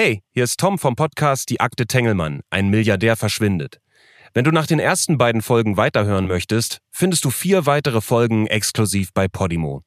[0.00, 3.80] Hey, hier ist Tom vom Podcast Die Akte Tengelmann, ein Milliardär verschwindet.
[4.32, 9.12] Wenn du nach den ersten beiden Folgen weiterhören möchtest, findest du vier weitere Folgen exklusiv
[9.12, 9.82] bei Podimo.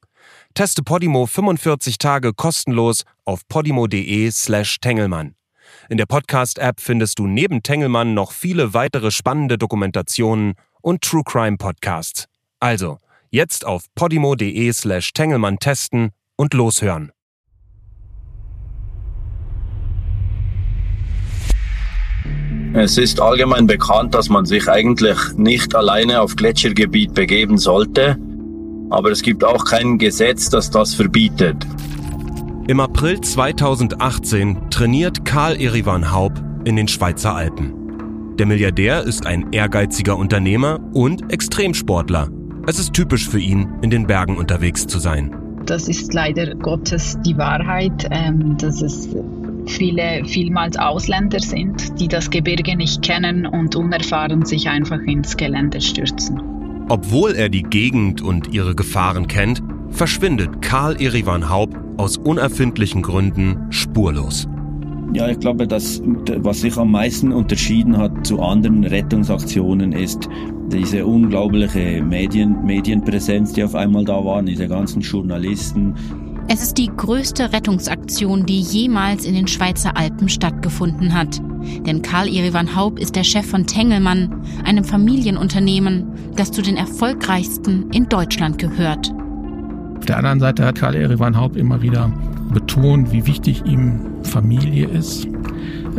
[0.54, 5.36] Teste Podimo 45 Tage kostenlos auf podimo.de slash Tengelmann.
[5.88, 11.56] In der Podcast-App findest du neben Tengelmann noch viele weitere spannende Dokumentationen und True Crime
[11.56, 12.26] Podcasts.
[12.60, 12.98] Also,
[13.30, 17.14] jetzt auf podimo.de slash Tengelmann testen und loshören.
[22.74, 28.18] Es ist allgemein bekannt, dass man sich eigentlich nicht alleine auf Gletschergebiet begeben sollte,
[28.90, 31.68] aber es gibt auch kein Gesetz, das das verbietet.
[32.68, 36.32] Im April 2018 trainiert Karl Erivan Haub
[36.64, 38.36] in den Schweizer Alpen.
[38.38, 42.30] Der Milliardär ist ein ehrgeiziger Unternehmer und Extremsportler.
[42.68, 45.36] Es ist typisch für ihn, in den Bergen unterwegs zu sein.
[45.66, 49.10] Das ist leider Gottes die Wahrheit, ähm, dass es
[49.68, 55.82] viele vielmals Ausländer sind, die das Gebirge nicht kennen und unerfahren sich einfach ins Gelände
[55.82, 56.42] stürzen.
[56.90, 63.68] Obwohl er die Gegend und ihre Gefahren kennt, verschwindet Karl Erivan Haub aus unerfindlichen Gründen
[63.70, 64.48] spurlos.
[65.14, 70.30] Ja, ich glaube, dass was sich am meisten unterschieden hat zu anderen Rettungsaktionen ist
[70.72, 75.96] diese unglaubliche Medien, Medienpräsenz, die auf einmal da war, diese ganzen Journalisten,
[76.54, 81.42] es ist die größte Rettungsaktion, die jemals in den Schweizer Alpen stattgefunden hat.
[81.86, 87.90] Denn Karl Irivan Haub ist der Chef von Tengelmann, einem Familienunternehmen, das zu den erfolgreichsten
[87.92, 89.14] in Deutschland gehört.
[89.98, 92.12] Auf der anderen Seite hat Karl Irivan Haub immer wieder
[92.54, 95.26] betont, wie wichtig ihm Familie ist.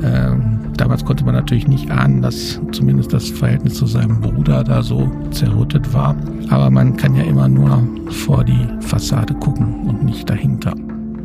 [0.05, 4.83] Ähm, damals konnte man natürlich nicht ahnen, dass zumindest das Verhältnis zu seinem Bruder da
[4.83, 6.17] so zerrüttet war.
[6.51, 10.75] Aber man kann ja immer nur vor die Fassade gucken und nicht dahinter.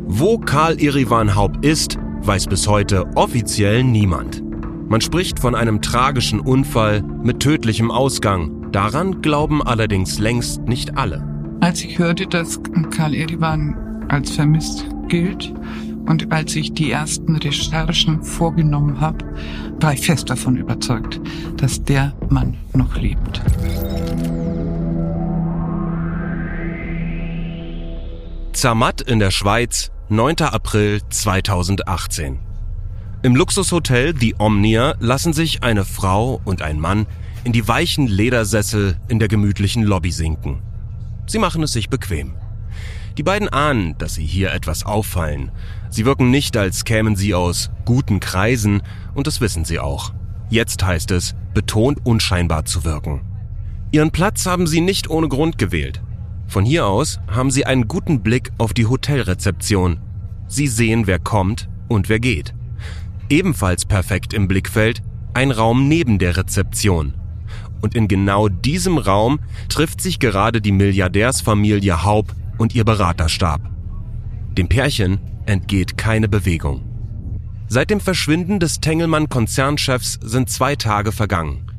[0.06, 4.42] Wo Karl Irivan Haupt ist, weiß bis heute offiziell niemand.
[4.88, 8.70] Man spricht von einem tragischen Unfall mit tödlichem Ausgang.
[8.72, 11.22] Daran glauben allerdings längst nicht alle.
[11.60, 13.76] Als ich hörte, dass Karl Irivan
[14.08, 15.52] als vermisst gilt,
[16.08, 19.24] und als ich die ersten Recherchen vorgenommen habe,
[19.78, 21.20] war ich fest davon überzeugt,
[21.58, 23.42] dass der Mann noch lebt.
[28.54, 30.40] Zermatt in der Schweiz, 9.
[30.40, 32.38] April 2018.
[33.22, 37.06] Im Luxushotel The Omnia lassen sich eine Frau und ein Mann
[37.44, 40.62] in die weichen Ledersessel in der gemütlichen Lobby sinken.
[41.26, 42.34] Sie machen es sich bequem.
[43.18, 45.50] Die beiden ahnen, dass sie hier etwas auffallen.
[45.90, 48.82] Sie wirken nicht, als kämen sie aus guten Kreisen,
[49.14, 50.12] und das wissen sie auch.
[50.50, 53.22] Jetzt heißt es, betont unscheinbar zu wirken.
[53.90, 56.02] Ihren Platz haben sie nicht ohne Grund gewählt.
[56.46, 60.00] Von hier aus haben sie einen guten Blick auf die Hotelrezeption.
[60.46, 62.54] Sie sehen, wer kommt und wer geht.
[63.30, 65.02] Ebenfalls perfekt im Blickfeld
[65.34, 67.14] ein Raum neben der Rezeption.
[67.80, 73.60] Und in genau diesem Raum trifft sich gerade die Milliardärsfamilie Haub und ihr Beraterstab.
[74.56, 76.82] Dem Pärchen entgeht keine Bewegung.
[77.68, 81.70] Seit dem Verschwinden des Tengelmann-Konzernchefs sind zwei Tage vergangen.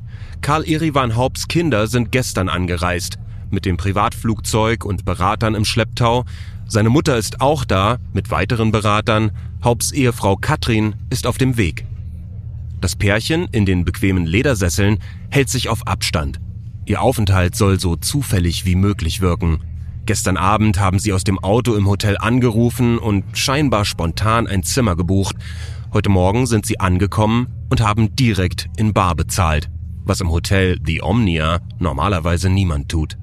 [0.42, 3.18] Karl Erivan Haupts Kinder sind gestern angereist,
[3.50, 6.26] mit dem Privatflugzeug und Beratern im Schlepptau.
[6.68, 9.32] Seine Mutter ist auch da, mit weiteren Beratern.
[9.64, 11.86] Haupts Ehefrau Katrin ist auf dem Weg.
[12.82, 15.00] Das Pärchen in den bequemen Ledersesseln
[15.30, 16.40] hält sich auf Abstand.
[16.86, 19.60] Ihr Aufenthalt soll so zufällig wie möglich wirken.
[20.10, 24.96] Gestern Abend haben sie aus dem Auto im Hotel angerufen und scheinbar spontan ein Zimmer
[24.96, 25.36] gebucht.
[25.94, 29.70] Heute Morgen sind sie angekommen und haben direkt in Bar bezahlt,
[30.06, 33.20] was im Hotel The Omnia normalerweise niemand tut.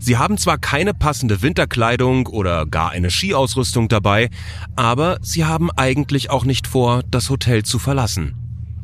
[0.00, 4.30] Sie haben zwar keine passende Winterkleidung oder gar eine Skiausrüstung dabei,
[4.74, 8.34] aber sie haben eigentlich auch nicht vor, das Hotel zu verlassen,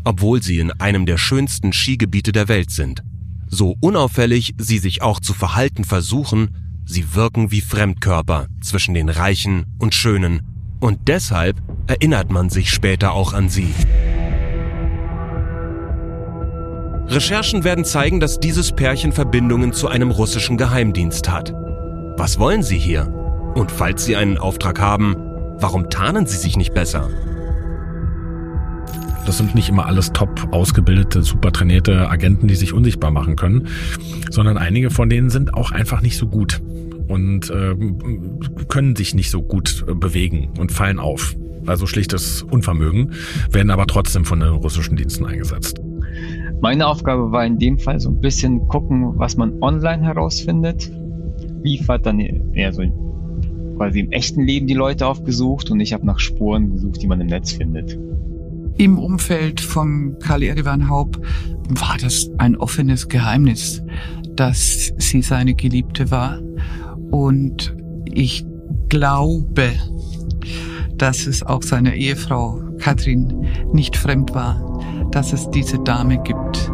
[0.05, 3.03] obwohl sie in einem der schönsten Skigebiete der Welt sind.
[3.49, 9.65] So unauffällig sie sich auch zu verhalten versuchen, Sie wirken wie Fremdkörper zwischen den Reichen
[9.79, 10.41] und Schönen.
[10.81, 13.73] Und deshalb erinnert man sich später auch an sie.
[17.07, 21.53] Recherchen werden zeigen, dass dieses Pärchen Verbindungen zu einem russischen Geheimdienst hat.
[22.17, 23.07] Was wollen sie hier?
[23.55, 25.15] Und falls sie einen Auftrag haben,
[25.61, 27.09] warum tarnen sie sich nicht besser?
[29.27, 33.69] Das sind nicht immer alles top ausgebildete, super trainierte Agenten, die sich unsichtbar machen können,
[34.29, 36.61] sondern einige von denen sind auch einfach nicht so gut
[37.11, 37.75] und äh,
[38.69, 41.37] können sich nicht so gut äh, bewegen und fallen auf.
[41.67, 43.13] Also schlichtes Unvermögen,
[43.51, 45.81] werden aber trotzdem von den russischen Diensten eingesetzt.
[46.63, 50.91] Meine Aufgabe war in dem Fall so ein bisschen gucken, was man online herausfindet.
[51.63, 52.83] Liefert dann eher so
[53.77, 57.21] quasi im echten Leben die Leute aufgesucht und ich habe nach Spuren gesucht, die man
[57.21, 57.99] im Netz findet.
[58.77, 61.21] Im Umfeld von Karl Erivan Haupt
[61.69, 63.83] war das ein offenes Geheimnis,
[64.37, 66.41] dass sie seine Geliebte war.
[67.11, 67.75] Und
[68.05, 68.45] ich
[68.89, 69.73] glaube,
[70.97, 74.81] dass es auch seiner Ehefrau Katrin nicht fremd war,
[75.11, 76.71] dass es diese Dame gibt.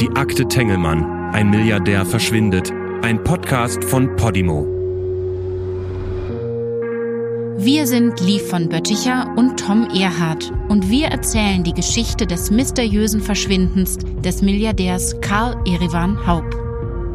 [0.00, 1.04] Die Akte Tengelmann.
[1.32, 2.72] Ein Milliardär verschwindet.
[3.02, 4.77] Ein Podcast von Podimo.
[7.60, 13.20] Wir sind Liv von Bötticher und Tom Erhardt und wir erzählen die Geschichte des mysteriösen
[13.20, 16.54] Verschwindens des Milliardärs Karl Erivan Haupt.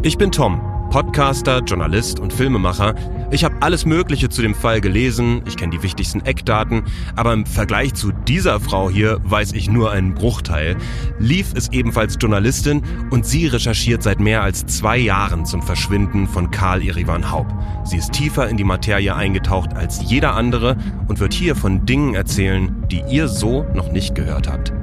[0.02, 0.60] Ich bin Tom,
[0.92, 2.94] Podcaster, Journalist und Filmemacher.
[3.34, 6.84] Ich habe alles Mögliche zu dem Fall gelesen, ich kenne die wichtigsten Eckdaten,
[7.16, 10.78] aber im Vergleich zu dieser Frau hier weiß ich nur einen Bruchteil.
[11.18, 16.52] Lief ist ebenfalls Journalistin und sie recherchiert seit mehr als zwei Jahren zum Verschwinden von
[16.52, 17.48] Karl Irivan Haub.
[17.86, 20.78] Sie ist tiefer in die Materie eingetaucht als jeder andere
[21.08, 24.74] und wird hier von Dingen erzählen, die ihr so noch nicht gehört habt.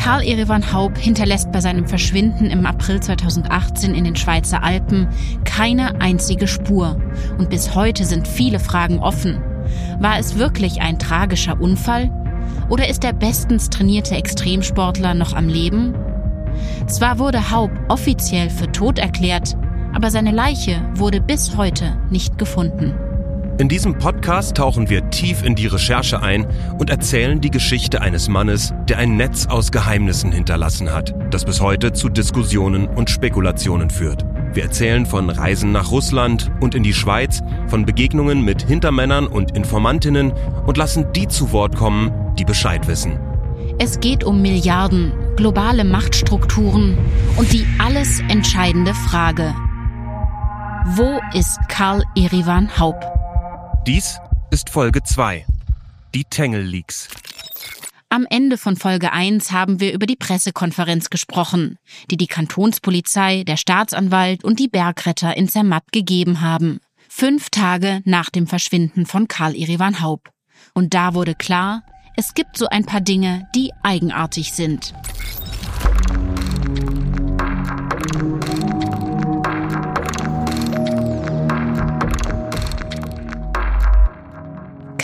[0.00, 5.06] Karl Erevan Haub hinterlässt bei seinem Verschwinden im April 2018 in den Schweizer Alpen
[5.44, 6.98] keine einzige Spur.
[7.36, 9.42] Und bis heute sind viele Fragen offen.
[9.98, 12.10] War es wirklich ein tragischer Unfall?
[12.70, 15.94] Oder ist der bestens trainierte Extremsportler noch am Leben?
[16.86, 19.54] Zwar wurde Haub offiziell für tot erklärt,
[19.92, 22.94] aber seine Leiche wurde bis heute nicht gefunden.
[23.60, 26.46] In diesem Podcast tauchen wir tief in die Recherche ein
[26.78, 31.60] und erzählen die Geschichte eines Mannes, der ein Netz aus Geheimnissen hinterlassen hat, das bis
[31.60, 34.24] heute zu Diskussionen und Spekulationen führt.
[34.54, 39.54] Wir erzählen von Reisen nach Russland und in die Schweiz, von Begegnungen mit Hintermännern und
[39.54, 40.32] Informantinnen
[40.64, 43.20] und lassen die zu Wort kommen, die Bescheid wissen.
[43.78, 46.96] Es geht um Milliarden, globale Machtstrukturen
[47.36, 49.54] und die alles entscheidende Frage.
[50.94, 53.19] Wo ist Karl Erivan Haupt?
[53.86, 54.18] Dies
[54.50, 55.46] ist Folge 2.
[56.14, 57.08] Die Tengel Leaks.
[58.10, 61.78] Am Ende von Folge 1 haben wir über die Pressekonferenz gesprochen,
[62.10, 66.80] die die Kantonspolizei, der Staatsanwalt und die Bergretter in Zermatt gegeben haben.
[67.08, 70.28] Fünf Tage nach dem Verschwinden von Karl Irivan Haub.
[70.74, 71.82] Und da wurde klar,
[72.16, 74.92] es gibt so ein paar Dinge, die eigenartig sind.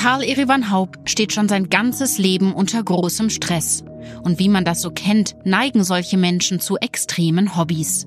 [0.06, 3.82] Karl Erivan Haupt steht schon sein ganzes Leben unter großem Stress.
[4.22, 8.06] Und wie man das so kennt, neigen solche Menschen zu extremen Hobbys.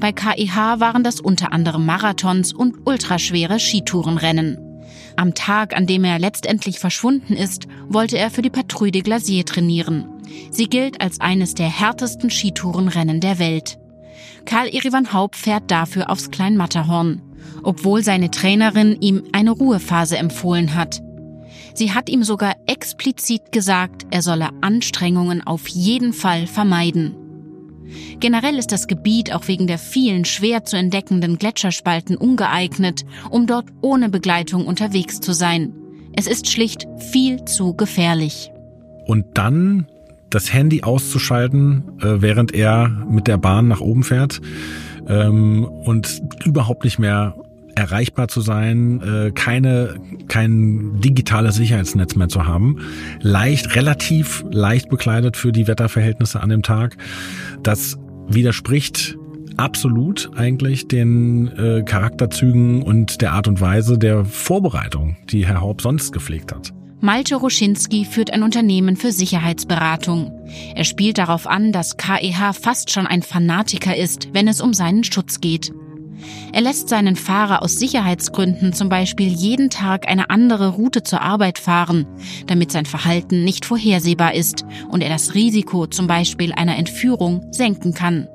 [0.00, 4.56] Bei KIH waren das unter anderem Marathons und ultraschwere Skitourenrennen.
[5.16, 9.44] Am Tag, an dem er letztendlich verschwunden ist, wollte er für die Patrouille de Glacier
[9.44, 10.06] trainieren.
[10.50, 13.78] Sie gilt als eines der härtesten Skitourenrennen der Welt.
[14.46, 17.20] Karl Erivan Haupt fährt dafür aufs Kleinmatterhorn,
[17.62, 21.02] obwohl seine Trainerin ihm eine Ruhephase empfohlen hat.
[21.76, 27.14] Sie hat ihm sogar explizit gesagt, er solle Anstrengungen auf jeden Fall vermeiden.
[28.18, 33.66] Generell ist das Gebiet auch wegen der vielen schwer zu entdeckenden Gletscherspalten ungeeignet, um dort
[33.82, 35.74] ohne Begleitung unterwegs zu sein.
[36.16, 38.50] Es ist schlicht viel zu gefährlich.
[39.06, 39.86] Und dann
[40.30, 44.40] das Handy auszuschalten, äh, während er mit der Bahn nach oben fährt
[45.08, 47.36] ähm, und überhaupt nicht mehr
[47.76, 52.78] erreichbar zu sein, äh, keine, kein digitales Sicherheitsnetz mehr zu haben,
[53.20, 56.96] leicht, relativ leicht bekleidet für die Wetterverhältnisse an dem Tag.
[57.62, 59.16] Das widerspricht
[59.56, 65.82] absolut eigentlich den äh, Charakterzügen und der Art und Weise der Vorbereitung, die Herr Haupt
[65.82, 66.72] sonst gepflegt hat.
[67.00, 70.32] Malte Ruschinski führt ein Unternehmen für Sicherheitsberatung.
[70.74, 75.04] Er spielt darauf an, dass KEH fast schon ein Fanatiker ist, wenn es um seinen
[75.04, 75.72] Schutz geht.
[76.52, 81.58] Er lässt seinen Fahrer aus Sicherheitsgründen zum Beispiel jeden Tag eine andere Route zur Arbeit
[81.58, 82.06] fahren,
[82.46, 87.94] damit sein Verhalten nicht vorhersehbar ist und er das Risiko zum Beispiel einer Entführung senken
[87.94, 88.28] kann.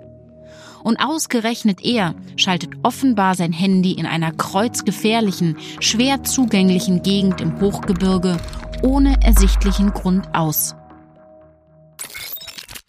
[0.83, 8.37] Und ausgerechnet er schaltet offenbar sein Handy in einer kreuzgefährlichen, schwer zugänglichen Gegend im Hochgebirge
[8.81, 10.75] ohne ersichtlichen Grund aus.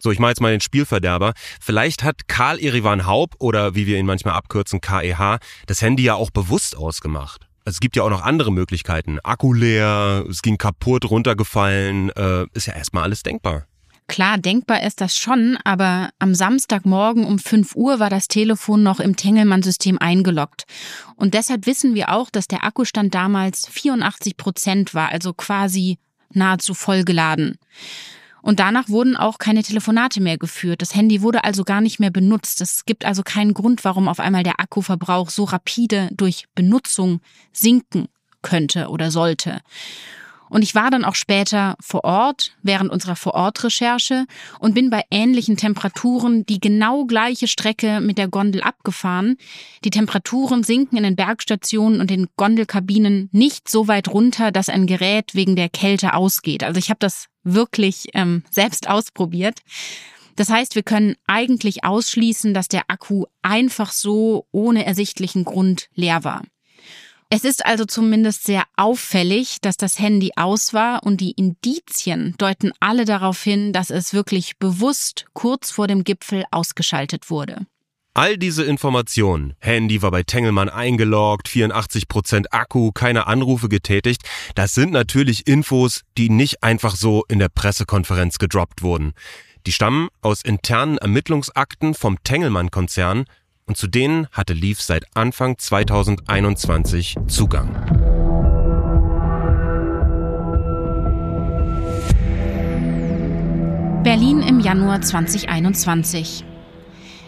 [0.02, 1.32] So, ich mache jetzt mal den Spielverderber.
[1.60, 6.14] Vielleicht hat Karl Erivan Haub oder wie wir ihn manchmal abkürzen KEH das Handy ja
[6.14, 7.46] auch bewusst ausgemacht.
[7.64, 9.20] Also es gibt ja auch noch andere Möglichkeiten.
[9.22, 13.66] Akku leer, es ging kaputt, runtergefallen, äh, ist ja erstmal alles denkbar.
[14.08, 18.98] Klar, denkbar ist das schon, aber am Samstagmorgen um 5 Uhr war das Telefon noch
[18.98, 20.64] im Tengelmann-System eingeloggt.
[21.14, 25.98] Und deshalb wissen wir auch, dass der Akkustand damals 84 Prozent war, also quasi
[26.30, 27.58] nahezu vollgeladen.
[28.42, 30.82] Und danach wurden auch keine Telefonate mehr geführt.
[30.82, 32.60] Das Handy wurde also gar nicht mehr benutzt.
[32.60, 37.20] Es gibt also keinen Grund, warum auf einmal der Akkuverbrauch so rapide durch Benutzung
[37.52, 38.08] sinken
[38.42, 39.60] könnte oder sollte.
[40.52, 44.26] Und ich war dann auch später vor Ort, während unserer Vorortrecherche
[44.58, 49.38] und bin bei ähnlichen Temperaturen die genau gleiche Strecke mit der Gondel abgefahren.
[49.82, 54.86] Die Temperaturen sinken in den Bergstationen und den Gondelkabinen nicht so weit runter, dass ein
[54.86, 56.64] Gerät wegen der Kälte ausgeht.
[56.64, 59.60] Also ich habe das wirklich ähm, selbst ausprobiert.
[60.36, 66.24] Das heißt, wir können eigentlich ausschließen, dass der Akku einfach so ohne ersichtlichen Grund leer
[66.24, 66.42] war.
[67.34, 72.72] Es ist also zumindest sehr auffällig, dass das Handy aus war und die Indizien deuten
[72.78, 77.66] alle darauf hin, dass es wirklich bewusst kurz vor dem Gipfel ausgeschaltet wurde.
[78.12, 84.92] All diese Informationen, Handy war bei Tengelmann eingeloggt, 84% Akku, keine Anrufe getätigt, das sind
[84.92, 89.14] natürlich Infos, die nicht einfach so in der Pressekonferenz gedroppt wurden.
[89.64, 93.24] Die stammen aus internen Ermittlungsakten vom Tengelmann-Konzern
[93.72, 97.70] und zu denen hatte Leaf seit Anfang 2021 Zugang.
[104.04, 106.44] Berlin im Januar 2021.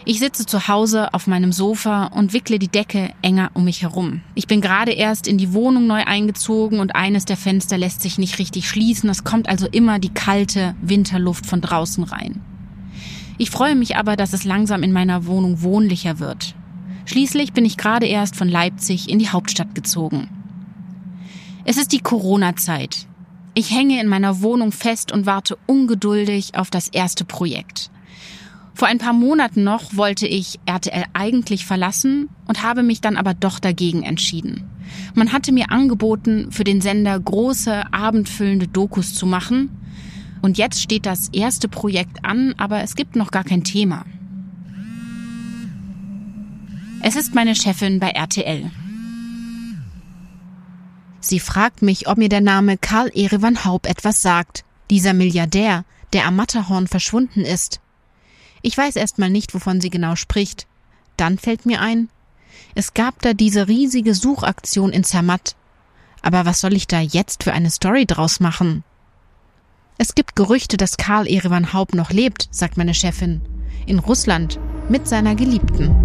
[0.05, 4.21] Ich sitze zu Hause auf meinem Sofa und wickle die Decke enger um mich herum.
[4.35, 8.19] Ich bin gerade erst in die Wohnung neu eingezogen und eines der Fenster lässt sich
[8.19, 9.09] nicht richtig schließen.
[9.09, 12.43] Es kommt also immer die kalte Winterluft von draußen rein.
[13.37, 16.55] Ich freue mich aber, dass es langsam in meiner Wohnung wohnlicher wird.
[17.05, 20.29] Schließlich bin ich gerade erst von Leipzig in die Hauptstadt gezogen.
[21.65, 23.07] Es ist die Corona-Zeit.
[23.53, 27.89] Ich hänge in meiner Wohnung fest und warte ungeduldig auf das erste Projekt.
[28.73, 33.33] Vor ein paar Monaten noch wollte ich RTL eigentlich verlassen und habe mich dann aber
[33.33, 34.65] doch dagegen entschieden.
[35.13, 39.69] Man hatte mir angeboten, für den Sender große, abendfüllende Dokus zu machen,
[40.45, 44.05] und jetzt steht das erste Projekt an, aber es gibt noch gar kein Thema.
[47.01, 48.69] Es ist meine Chefin bei RTL.
[51.19, 54.65] Sie fragt mich, ob mir der Name Karl Erevan Haub etwas sagt.
[54.91, 55.83] Dieser Milliardär,
[56.13, 57.79] der am Matterhorn verschwunden ist.
[58.61, 60.67] Ich weiß erstmal nicht, wovon sie genau spricht.
[61.17, 62.07] Dann fällt mir ein,
[62.75, 65.55] es gab da diese riesige Suchaktion in Zermatt.
[66.21, 68.83] Aber was soll ich da jetzt für eine Story draus machen?
[69.97, 73.39] Es gibt Gerüchte, dass Karl Erevan Haupt noch lebt, sagt meine Chefin.
[73.85, 74.59] In Russland
[74.89, 75.95] mit seiner Geliebten.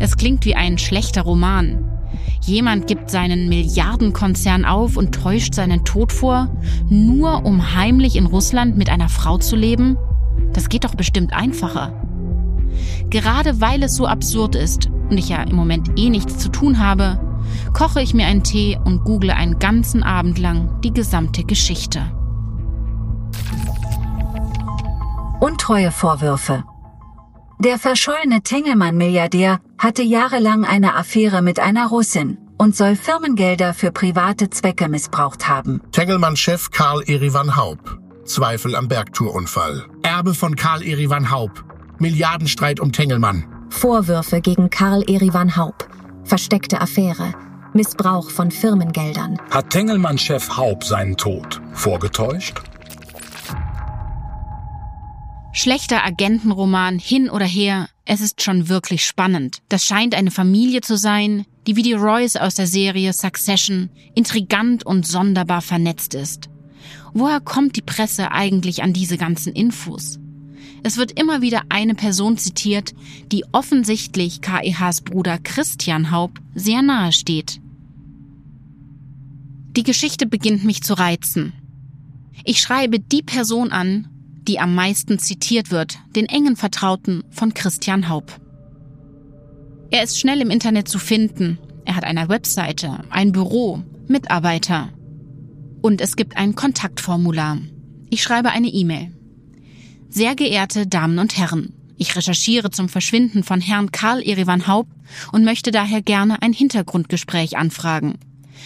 [0.00, 1.88] Es klingt wie ein schlechter Roman.
[2.40, 6.50] Jemand gibt seinen Milliardenkonzern auf und täuscht seinen Tod vor,
[6.88, 9.96] nur um heimlich in Russland mit einer Frau zu leben?
[10.52, 11.92] Das geht doch bestimmt einfacher.
[13.08, 16.80] Gerade weil es so absurd ist und ich ja im Moment eh nichts zu tun
[16.80, 17.20] habe,
[17.72, 22.10] koche ich mir einen Tee und google einen ganzen Abend lang die gesamte Geschichte.
[25.40, 26.64] Untreue Vorwürfe.
[27.58, 34.50] Der verschollene Tengelmann-Milliardär hatte jahrelang eine Affäre mit einer Russin und soll Firmengelder für private
[34.50, 35.80] Zwecke missbraucht haben.
[35.92, 37.98] Tengelmann-Chef Karl Erivan Haub.
[38.24, 39.84] Zweifel am Bergtourunfall.
[40.02, 41.64] Erbe von Karl Erivan Haub.
[41.98, 43.44] Milliardenstreit um Tengelmann.
[43.68, 45.88] Vorwürfe gegen Karl Erivan Haub.
[46.24, 47.34] Versteckte Affäre.
[47.74, 49.38] Missbrauch von Firmengeldern.
[49.50, 52.62] Hat Tengelmann-Chef Haub seinen Tod vorgetäuscht?
[55.52, 59.58] Schlechter Agentenroman hin oder her, es ist schon wirklich spannend.
[59.68, 64.84] Das scheint eine Familie zu sein, die wie die Royce aus der Serie Succession intrigant
[64.84, 66.48] und sonderbar vernetzt ist.
[67.12, 70.18] Woher kommt die Presse eigentlich an diese ganzen Infos?
[70.86, 72.94] Es wird immer wieder eine Person zitiert,
[73.32, 77.58] die offensichtlich KEHs Bruder Christian Haupt sehr nahe steht.
[79.76, 81.54] Die Geschichte beginnt mich zu reizen.
[82.44, 84.08] Ich schreibe die Person an,
[84.46, 88.38] die am meisten zitiert wird, den engen Vertrauten von Christian Haupt.
[89.90, 91.58] Er ist schnell im Internet zu finden.
[91.86, 94.90] Er hat eine Webseite, ein Büro, Mitarbeiter.
[95.80, 97.56] Und es gibt ein Kontaktformular.
[98.10, 99.13] Ich schreibe eine E-Mail.
[100.14, 104.92] Sehr geehrte Damen und Herren, ich recherchiere zum Verschwinden von Herrn Karl Erivan Haupt
[105.32, 108.20] und möchte daher gerne ein Hintergrundgespräch anfragen.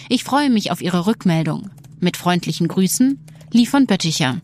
[0.09, 1.71] Ich freue mich auf Ihre Rückmeldung.
[1.99, 4.37] Mit freundlichen Grüßen, Lee von Bötticher.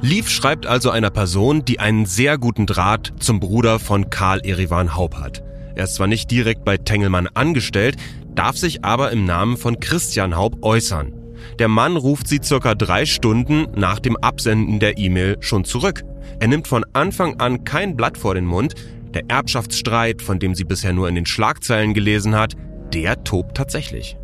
[0.00, 4.96] Lief schreibt also einer Person, die einen sehr guten Draht zum Bruder von Karl Erivan
[4.96, 5.42] Haupt hat.
[5.74, 7.98] Er ist zwar nicht direkt bei Tengelmann angestellt,
[8.34, 11.15] darf sich aber im Namen von Christian Haupt äußern.
[11.58, 16.04] Der Mann ruft sie circa drei Stunden nach dem Absenden der E-Mail schon zurück.
[16.38, 18.74] Er nimmt von Anfang an kein Blatt vor den Mund,
[19.14, 22.54] Der Erbschaftsstreit, von dem sie bisher nur in den Schlagzeilen gelesen hat,
[22.92, 24.18] der tobt tatsächlich.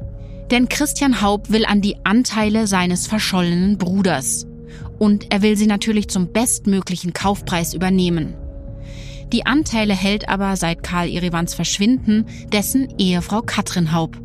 [0.51, 4.47] Denn Christian Haupt will an die Anteile seines verschollenen Bruders.
[4.99, 8.35] Und er will sie natürlich zum bestmöglichen Kaufpreis übernehmen.
[9.33, 14.21] Die Anteile hält aber seit Karl Irivans Verschwinden dessen Ehefrau Katrin Haupt.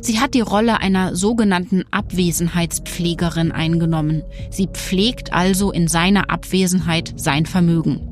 [0.00, 4.22] Sie hat die Rolle einer sogenannten Abwesenheitspflegerin eingenommen.
[4.50, 8.10] Sie pflegt also in seiner Abwesenheit sein Vermögen.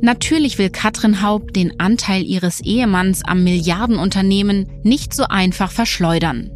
[0.00, 6.50] Natürlich will Katrin Haupt den Anteil ihres Ehemanns am Milliardenunternehmen nicht so einfach verschleudern.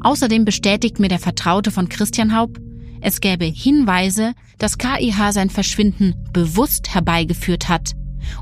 [0.00, 2.60] Außerdem bestätigt mir der Vertraute von Christian Haupt,
[3.00, 7.92] es gäbe Hinweise, dass KIH sein Verschwinden bewusst herbeigeführt hat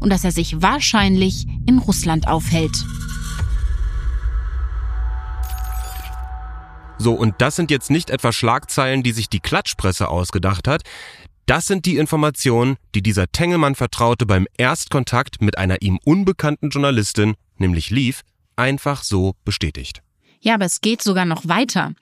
[0.00, 2.84] und dass er sich wahrscheinlich in Russland aufhält.
[7.04, 10.84] So, und das sind jetzt nicht etwa Schlagzeilen, die sich die Klatschpresse ausgedacht hat.
[11.44, 17.90] Das sind die Informationen, die dieser Tengelmann-Vertraute beim Erstkontakt mit einer ihm unbekannten Journalistin, nämlich
[17.90, 18.22] Lief,
[18.56, 20.00] einfach so bestätigt.
[20.40, 21.92] Ja, aber es geht sogar noch weiter.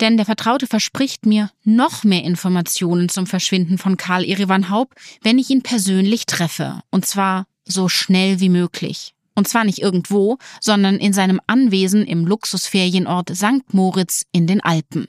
[0.00, 5.40] Denn der Vertraute verspricht mir noch mehr Informationen zum Verschwinden von Karl Erivan Haupt, wenn
[5.40, 6.82] ich ihn persönlich treffe.
[6.92, 9.15] Und zwar so schnell wie möglich.
[9.36, 13.72] Und zwar nicht irgendwo, sondern in seinem Anwesen im Luxusferienort St.
[13.72, 15.06] Moritz in den Alpen.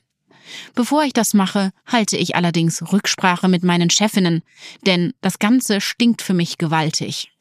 [0.74, 4.42] Bevor ich das mache, halte ich allerdings Rücksprache mit meinen Chefinnen,
[4.86, 7.32] denn das Ganze stinkt für mich gewaltig.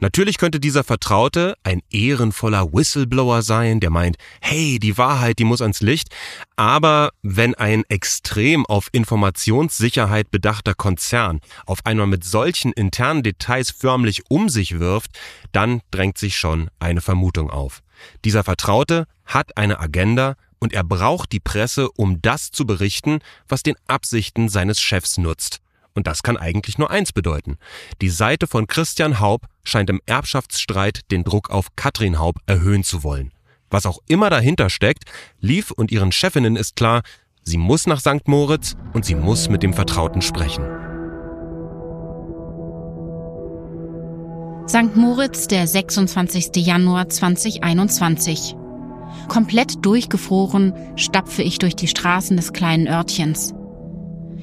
[0.00, 5.60] Natürlich könnte dieser Vertraute ein ehrenvoller Whistleblower sein, der meint, hey, die Wahrheit, die muss
[5.60, 6.08] ans Licht.
[6.56, 14.22] Aber wenn ein extrem auf Informationssicherheit bedachter Konzern auf einmal mit solchen internen Details förmlich
[14.30, 15.10] um sich wirft,
[15.52, 17.82] dann drängt sich schon eine Vermutung auf.
[18.24, 23.62] Dieser Vertraute hat eine Agenda und er braucht die Presse, um das zu berichten, was
[23.62, 25.60] den Absichten seines Chefs nutzt.
[26.00, 27.58] Und das kann eigentlich nur eins bedeuten.
[28.00, 33.04] Die Seite von Christian Haub scheint im Erbschaftsstreit den Druck auf Katrin Haub erhöhen zu
[33.04, 33.32] wollen.
[33.68, 35.04] Was auch immer dahinter steckt,
[35.40, 37.02] Lief und ihren Chefinnen ist klar,
[37.42, 38.26] sie muss nach St.
[38.28, 40.64] Moritz und sie muss mit dem Vertrauten sprechen.
[44.66, 44.96] St.
[44.96, 46.64] Moritz, der 26.
[46.64, 48.56] Januar 2021.
[49.28, 53.52] Komplett durchgefroren stapfe ich durch die Straßen des kleinen Örtchens.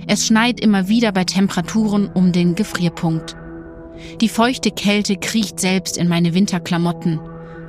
[0.10, 3.36] Es schneit immer wieder bei Temperaturen um den Gefrierpunkt.
[4.22, 7.20] Die feuchte Kälte kriecht selbst in meine Winterklamotten.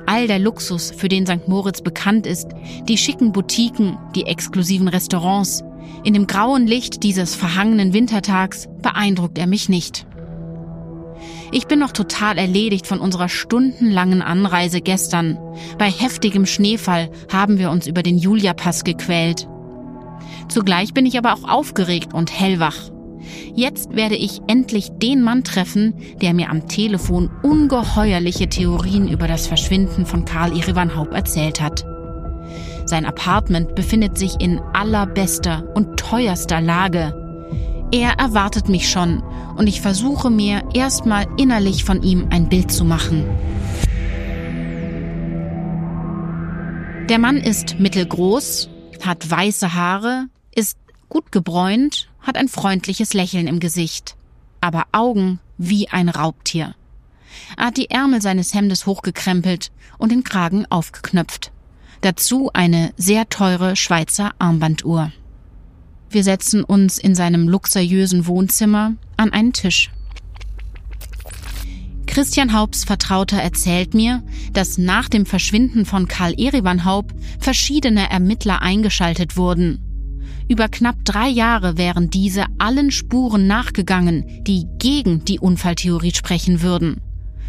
[0.05, 1.49] All der Luxus, für den St.
[1.49, 2.47] Moritz bekannt ist,
[2.87, 5.65] die schicken Boutiquen, die exklusiven Restaurants,
[6.05, 10.07] in dem grauen Licht dieses verhangenen Wintertags beeindruckt er mich nicht.
[11.51, 15.37] Ich bin noch total erledigt von unserer stundenlangen Anreise gestern.
[15.77, 19.49] Bei heftigem Schneefall haben wir uns über den Julia-Pass gequält.
[20.49, 22.91] Zugleich bin ich aber auch aufgeregt und hellwach.
[23.53, 29.47] Jetzt werde ich endlich den Mann treffen, der mir am Telefon ungeheuerliche Theorien über das
[29.47, 31.85] Verschwinden von Karl Irivan Haupt erzählt hat.
[32.85, 37.13] Sein Apartment befindet sich in allerbester und teuerster Lage.
[37.91, 39.21] Er erwartet mich schon
[39.55, 43.25] und ich versuche mir erstmal innerlich von ihm ein Bild zu machen.
[47.09, 48.69] Der Mann ist mittelgroß,
[49.03, 50.77] hat weiße Haare, ist
[51.09, 54.15] gut gebräunt, hat ein freundliches Lächeln im Gesicht,
[54.61, 56.75] aber Augen wie ein Raubtier.
[57.57, 61.51] Er hat die Ärmel seines Hemdes hochgekrempelt und den Kragen aufgeknöpft.
[62.01, 65.11] Dazu eine sehr teure Schweizer Armbanduhr.
[66.09, 69.91] Wir setzen uns in seinem luxuriösen Wohnzimmer an einen Tisch.
[72.07, 78.63] Christian Haupts Vertrauter erzählt mir, dass nach dem Verschwinden von Karl Erivan Haupt verschiedene Ermittler
[78.63, 79.79] eingeschaltet wurden.
[80.49, 87.01] Über knapp drei Jahre wären diese allen Spuren nachgegangen, die gegen die Unfalltheorie sprechen würden.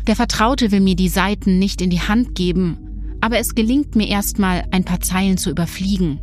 [0.06, 2.76] Der Vertraute will mir die Seiten nicht in die Hand geben,
[3.22, 6.20] aber es gelingt mir erstmal, ein paar Zeilen zu überfliegen.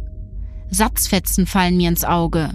[0.69, 2.53] Satzfetzen fallen mir ins Auge.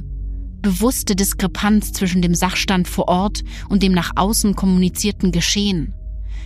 [0.60, 5.94] Bewusste Diskrepanz zwischen dem Sachstand vor Ort und dem nach außen kommunizierten Geschehen.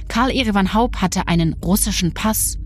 [0.09, 2.57] Karl Erevan Haupt hatte einen russischen Pass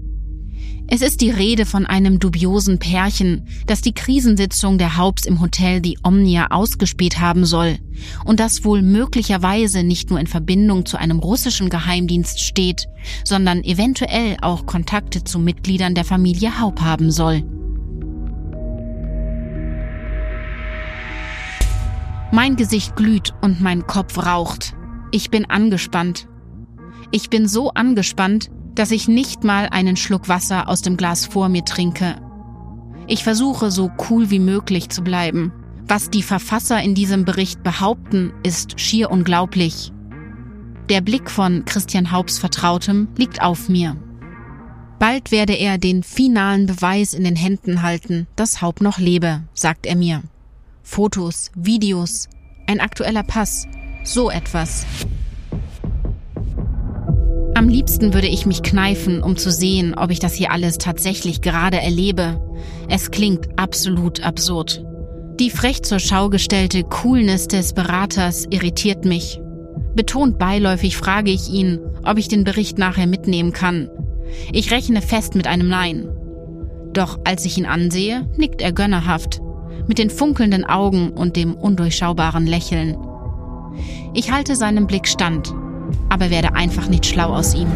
[0.92, 5.80] es ist die Rede von einem dubiosen Pärchen, das die Krisensitzung der Haupts im Hotel
[5.84, 7.78] The Omnia ausgespäht haben soll
[8.24, 12.88] und das wohl möglicherweise nicht nur in Verbindung zu einem russischen Geheimdienst steht,
[13.22, 17.44] sondern eventuell auch Kontakte zu Mitgliedern der Familie Haupt haben soll.
[22.32, 24.74] Mein Gesicht glüht und mein Kopf raucht.
[25.12, 26.26] Ich bin angespannt.
[27.12, 28.50] Ich bin so angespannt,
[28.80, 32.16] dass ich nicht mal einen Schluck Wasser aus dem Glas vor mir trinke.
[33.08, 35.52] Ich versuche so cool wie möglich zu bleiben.
[35.86, 39.92] Was die Verfasser in diesem Bericht behaupten, ist schier unglaublich.
[40.88, 43.98] Der Blick von Christian Haupts Vertrautem liegt auf mir.
[44.98, 49.84] Bald werde er den finalen Beweis in den Händen halten, dass Haupt noch lebe, sagt
[49.84, 50.22] er mir.
[50.82, 52.30] Fotos, Videos,
[52.66, 53.66] ein aktueller Pass,
[54.04, 54.86] so etwas.
[57.60, 61.42] Am liebsten würde ich mich kneifen, um zu sehen, ob ich das hier alles tatsächlich
[61.42, 62.40] gerade erlebe.
[62.88, 64.82] Es klingt absolut absurd.
[65.38, 69.42] Die frech zur Schau gestellte Coolness des Beraters irritiert mich.
[69.94, 73.90] Betont beiläufig frage ich ihn, ob ich den Bericht nachher mitnehmen kann.
[74.54, 76.08] Ich rechne fest mit einem Nein.
[76.94, 79.42] Doch als ich ihn ansehe, nickt er gönnerhaft,
[79.86, 82.96] mit den funkelnden Augen und dem undurchschaubaren Lächeln.
[84.14, 85.52] Ich halte seinem Blick stand,
[86.10, 87.68] aber werde einfach nicht schlau aus ihm.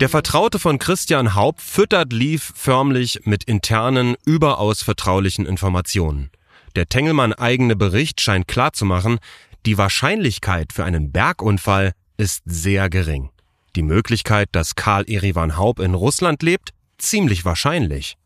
[0.00, 6.30] Der Vertraute von Christian Haupt füttert Lief förmlich mit internen, überaus vertraulichen Informationen.
[6.74, 9.18] Der Tengelmann eigene Bericht scheint klarzumachen,
[9.66, 13.30] die Wahrscheinlichkeit für einen Bergunfall ist sehr gering.
[13.76, 18.16] Die Möglichkeit, dass Karl Erivan Haupt in Russland lebt, ziemlich wahrscheinlich.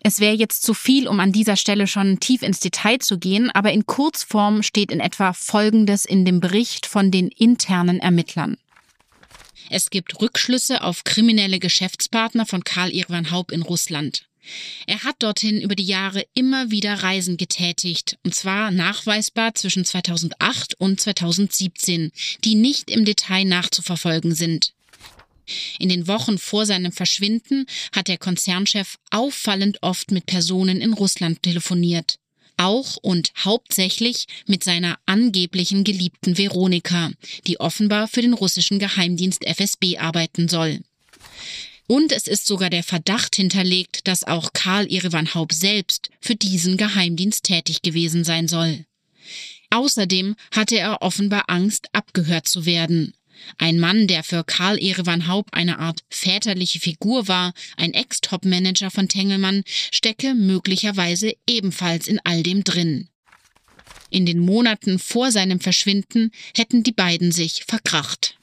[0.00, 3.50] Es wäre jetzt zu viel, um an dieser Stelle schon tief ins Detail zu gehen,
[3.50, 8.56] aber in Kurzform steht in etwa Folgendes in dem Bericht von den internen Ermittlern.
[9.70, 14.24] Es gibt Rückschlüsse auf kriminelle Geschäftspartner von Karl Irwan Haupt in Russland.
[14.86, 20.74] Er hat dorthin über die Jahre immer wieder Reisen getätigt, und zwar nachweisbar zwischen 2008
[20.78, 22.12] und 2017,
[22.44, 24.72] die nicht im Detail nachzuverfolgen sind.
[25.78, 31.42] In den Wochen vor seinem Verschwinden hat der Konzernchef auffallend oft mit Personen in Russland
[31.42, 32.18] telefoniert.
[32.56, 37.10] Auch und hauptsächlich mit seiner angeblichen Geliebten Veronika,
[37.46, 40.80] die offenbar für den russischen Geheimdienst FSB arbeiten soll.
[41.86, 46.76] Und es ist sogar der Verdacht hinterlegt, dass auch Karl Irivan Haupt selbst für diesen
[46.76, 48.84] Geheimdienst tätig gewesen sein soll.
[49.70, 53.14] Außerdem hatte er offenbar Angst, abgehört zu werden.
[53.58, 59.08] Ein Mann, der für Karl Erevan Haupt eine Art väterliche Figur war, ein Ex-Top-Manager von
[59.08, 63.08] Tengelmann, stecke möglicherweise ebenfalls in all dem drin.
[64.10, 68.38] In den Monaten vor seinem Verschwinden hätten die beiden sich verkracht.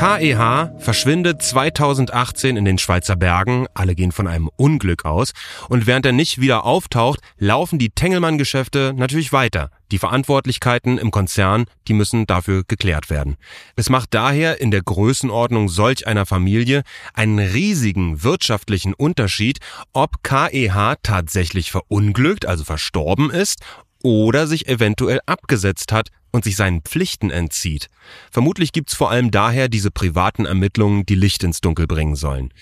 [0.00, 5.32] KEH verschwindet 2018 in den Schweizer Bergen, alle gehen von einem Unglück aus,
[5.68, 9.70] und während er nicht wieder auftaucht, laufen die Tengelmann-Geschäfte natürlich weiter.
[9.92, 13.36] Die Verantwortlichkeiten im Konzern, die müssen dafür geklärt werden.
[13.76, 16.80] Es macht daher in der Größenordnung solch einer Familie
[17.12, 19.58] einen riesigen wirtschaftlichen Unterschied,
[19.92, 23.58] ob KEH tatsächlich verunglückt, also verstorben ist,
[24.02, 27.88] oder sich eventuell abgesetzt hat und sich seinen Pflichten entzieht.
[28.30, 32.52] Vermutlich gibt's vor allem daher diese privaten Ermittlungen, die Licht ins Dunkel bringen sollen.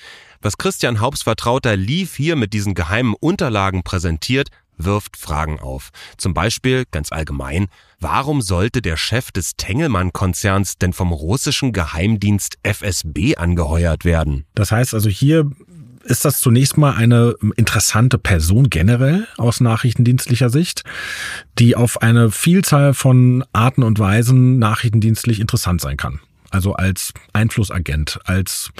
[0.40, 5.90] Was Christian Haupts Vertrauter Lief hier mit diesen geheimen Unterlagen präsentiert, wirft Fragen auf.
[6.16, 7.66] Zum Beispiel, ganz allgemein,
[8.00, 14.46] warum sollte der Chef des Tengelmann-Konzerns denn vom russischen Geheimdienst FSB angeheuert werden?
[14.54, 15.50] Das heißt also hier
[16.08, 20.84] ist das zunächst mal eine interessante Person generell aus nachrichtendienstlicher Sicht,
[21.58, 26.20] die auf eine Vielzahl von Arten und Weisen nachrichtendienstlich interessant sein kann.
[26.50, 28.70] Also als Einflussagent, als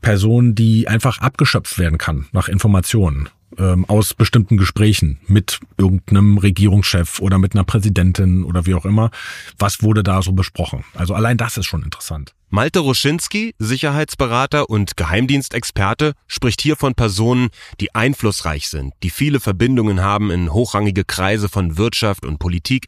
[0.00, 7.20] Person, die einfach abgeschöpft werden kann nach Informationen ähm, aus bestimmten Gesprächen mit irgendeinem Regierungschef
[7.20, 9.10] oder mit einer Präsidentin oder wie auch immer.
[9.58, 10.84] Was wurde da so besprochen?
[10.94, 12.34] Also allein das ist schon interessant.
[12.50, 20.00] Malte Ruschinski, Sicherheitsberater und Geheimdienstexperte, spricht hier von Personen, die einflussreich sind, die viele Verbindungen
[20.00, 22.86] haben in hochrangige Kreise von Wirtschaft und Politik,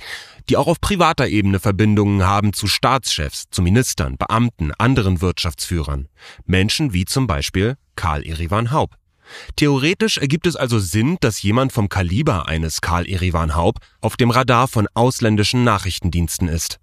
[0.49, 6.09] die auch auf privater Ebene Verbindungen haben zu Staatschefs, zu Ministern, Beamten, anderen Wirtschaftsführern.
[6.47, 9.00] Menschen wie zum Beispiel Karl Erivan Haupt.
[9.57, 14.31] Theoretisch ergibt es also Sinn, dass jemand vom Kaliber eines Karl Erivan Haupt auf dem
[14.31, 16.79] Radar von ausländischen Nachrichtendiensten ist.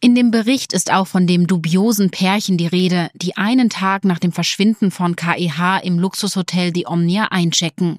[0.00, 4.20] In dem Bericht ist auch von dem dubiosen Pärchen die Rede, die einen Tag nach
[4.20, 7.98] dem Verschwinden von KEH im Luxushotel die Omnia einchecken.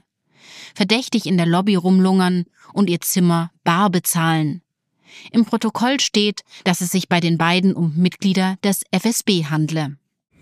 [0.73, 4.61] Verdächtig in der Lobby rumlungern und ihr Zimmer bar bezahlen.
[5.31, 9.97] Im Protokoll steht, dass es sich bei den beiden um Mitglieder des FSB handle.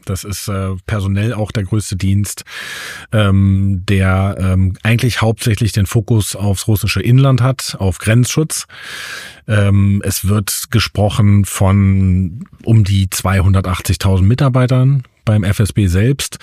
[0.09, 2.43] Das ist äh, personell auch der größte Dienst,
[3.11, 8.67] ähm, der ähm, eigentlich hauptsächlich den Fokus aufs russische Inland hat, auf Grenzschutz.
[9.47, 16.39] Ähm, es wird gesprochen von um die 280.000 Mitarbeitern beim FSB selbst,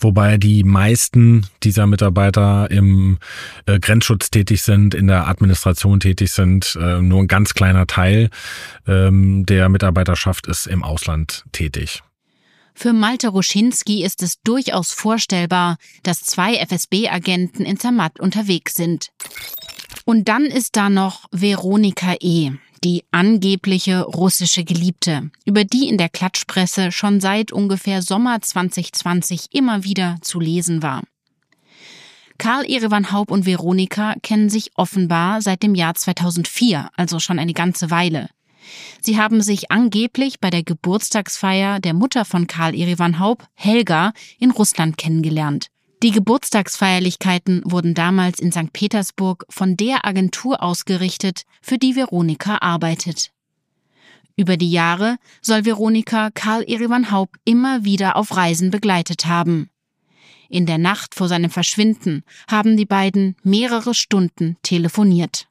[0.00, 3.18] wobei die meisten dieser Mitarbeiter im
[3.66, 6.76] äh, Grenzschutz tätig sind, in der Administration tätig sind.
[6.80, 8.30] Äh, nur ein ganz kleiner Teil
[8.86, 12.02] ähm, der Mitarbeiterschaft ist im Ausland tätig.
[12.74, 19.10] Für Malte Ruschinski ist es durchaus vorstellbar, dass zwei FSB-Agenten in Zermatt unterwegs sind.
[20.04, 26.08] Und dann ist da noch Veronika E., die angebliche russische Geliebte, über die in der
[26.08, 31.02] Klatschpresse schon seit ungefähr Sommer 2020 immer wieder zu lesen war.
[32.38, 37.52] Karl Erevan Haub und Veronika kennen sich offenbar seit dem Jahr 2004, also schon eine
[37.52, 38.30] ganze Weile.
[39.00, 44.50] Sie haben sich angeblich bei der Geburtstagsfeier der Mutter von Karl Erevan Haub, Helga, in
[44.50, 45.68] Russland kennengelernt.
[46.02, 48.72] Die Geburtstagsfeierlichkeiten wurden damals in St.
[48.72, 53.30] Petersburg von der Agentur ausgerichtet, für die Veronika arbeitet.
[54.36, 59.70] Über die Jahre soll Veronika Karl Erivan Haub immer wieder auf Reisen begleitet haben.
[60.48, 65.46] In der Nacht vor seinem Verschwinden haben die beiden mehrere Stunden telefoniert.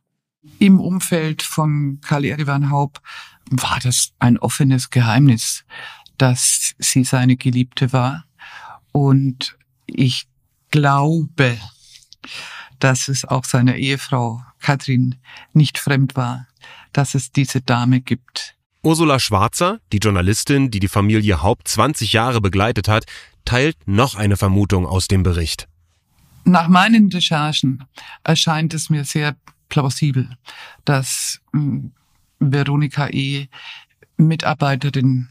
[0.60, 3.02] Im Umfeld von Karl Erivan Haub
[3.50, 5.66] war das ein offenes Geheimnis,
[6.18, 8.26] dass sie seine Geliebte war.
[8.92, 10.28] Und ich
[10.72, 11.58] glaube,
[12.80, 15.16] dass es auch seiner Ehefrau Katrin
[15.54, 16.48] nicht fremd war,
[16.94, 18.56] dass es diese Dame gibt.
[18.84, 23.06] Ursula Schwarzer, die Journalistin, die die Familie Haupt 20 Jahre begleitet hat,
[23.46, 25.68] teilt noch eine Vermutung aus dem Bericht.
[26.44, 27.84] Nach meinen Recherchen
[28.24, 29.36] erscheint es mir sehr
[29.72, 30.30] plausibel,
[30.86, 31.94] dass hm,
[32.40, 33.48] Veronika E.
[34.18, 35.30] Mitarbeiterin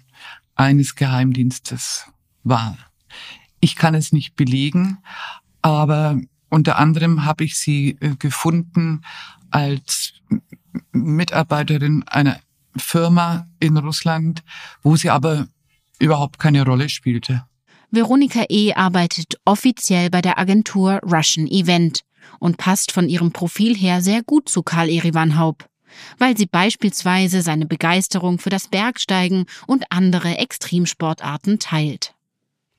[0.57, 2.07] eines Geheimdienstes
[2.43, 2.77] war.
[3.61, 4.99] Ich kann es nicht belegen,
[5.63, 9.03] aber unter anderem habe ich sie äh, gefunden
[9.51, 10.15] als
[10.93, 12.41] Mitarbeiterin einer
[12.77, 14.43] Firma in Russland,
[14.83, 15.47] wo sie aber
[15.99, 17.45] überhaupt keine Rolle spielte.
[17.91, 18.73] Veronika E.
[18.73, 22.05] arbeitet offiziell bei der Agentur Russian Event
[22.39, 25.69] und passt von ihrem Profil her sehr gut zu Karl Erivan Haub,
[26.19, 32.15] weil sie beispielsweise seine Begeisterung für das Bergsteigen und andere Extremsportarten teilt.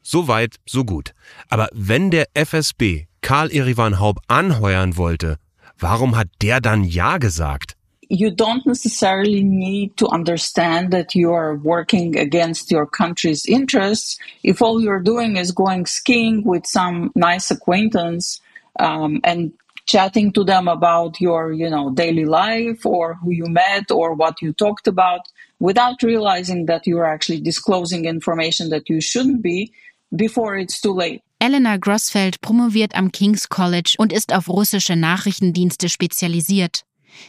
[0.02, 1.14] So weit, so gut.
[1.50, 5.38] Aber wenn der FSB Karl Erivan Haub anheuern wollte,
[5.78, 7.76] warum hat der dann Ja gesagt?
[8.12, 14.20] you don't necessarily need to understand that you are working against your country's interests.
[14.44, 18.42] If all you're doing is going skiing with some nice acquaintance
[18.82, 19.54] um, and
[19.88, 24.42] chatting to them about your, you know, daily life or who you met or what
[24.42, 25.22] you talked about,
[25.60, 29.72] without realizing that you're actually disclosing information that you shouldn't be,
[30.16, 31.22] before it's too late.
[31.40, 36.84] Elena Grossfeld promoviert am King's College und ist auf russische Nachrichtendienste spezialisiert.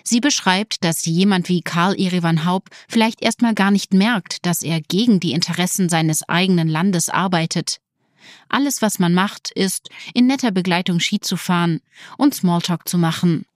[0.05, 4.81] Sie beschreibt, dass jemand wie Karl Erevan Haub vielleicht erstmal gar nicht merkt, dass er
[4.81, 7.79] gegen die Interessen seines eigenen Landes arbeitet.
[8.49, 11.81] Alles, was man macht, ist, in netter Begleitung Ski zu fahren
[12.19, 13.47] und Smalltalk zu machen,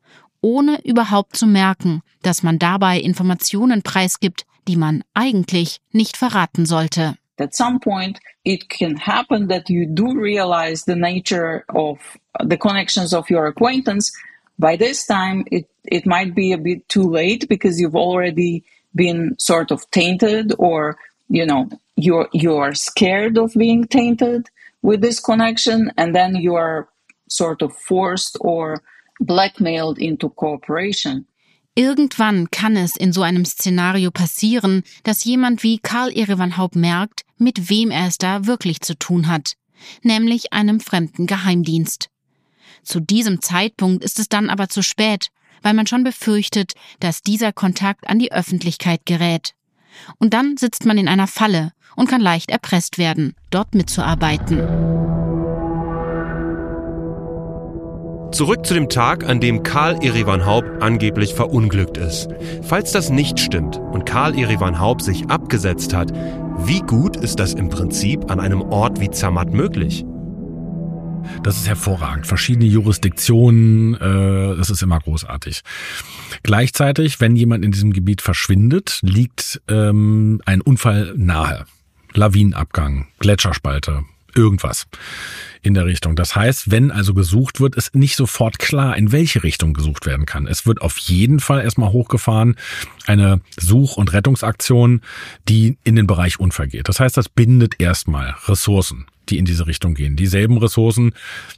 [0.40, 7.16] ohne überhaupt zu merken, dass man dabei Informationen preisgibt, die man eigentlich nicht verraten sollte.
[7.38, 11.98] at some point it can happen that you do realize the nature of
[12.42, 14.12] the connections of your acquaintance
[14.58, 19.36] by this time it, it might be a bit too late because you've already been
[19.38, 20.96] sort of tainted or
[21.28, 24.48] you know you're you're scared of being tainted
[24.82, 26.88] with this connection and then you are
[27.28, 28.82] sort of forced or
[29.20, 31.26] blackmailed into cooperation
[31.78, 37.20] Irgendwann kann es in so einem Szenario passieren, dass jemand wie Karl Erevan Haupt merkt,
[37.36, 39.56] mit wem er es da wirklich zu tun hat,
[40.02, 42.08] nämlich einem fremden Geheimdienst.
[42.82, 45.28] Zu diesem Zeitpunkt ist es dann aber zu spät,
[45.60, 49.52] weil man schon befürchtet, dass dieser Kontakt an die Öffentlichkeit gerät.
[50.18, 54.60] Und dann sitzt man in einer Falle und kann leicht erpresst werden, dort mitzuarbeiten.
[58.32, 62.28] Zurück zu dem Tag, an dem Karl Erivan Haub angeblich verunglückt ist.
[62.62, 66.12] Falls das nicht stimmt und Karl Erivan Haub sich abgesetzt hat,
[66.66, 70.04] wie gut ist das im Prinzip an einem Ort wie Zermatt möglich?
[71.42, 72.26] Das ist hervorragend.
[72.26, 75.62] Verschiedene Jurisdiktionen, äh, das ist immer großartig.
[76.42, 81.64] Gleichzeitig, wenn jemand in diesem Gebiet verschwindet, liegt ähm, ein Unfall nahe.
[82.16, 84.86] Lawinenabgang, Gletscherspalte, irgendwas
[85.62, 86.14] in der Richtung.
[86.14, 90.26] Das heißt, wenn also gesucht wird, ist nicht sofort klar, in welche Richtung gesucht werden
[90.26, 90.46] kann.
[90.46, 92.56] Es wird auf jeden Fall erstmal hochgefahren,
[93.06, 95.00] eine Such- und Rettungsaktion,
[95.48, 96.88] die in den Bereich Unfall geht.
[96.88, 100.16] Das heißt, das bindet erstmal Ressourcen die in diese Richtung gehen.
[100.16, 101.12] Dieselben Ressourcen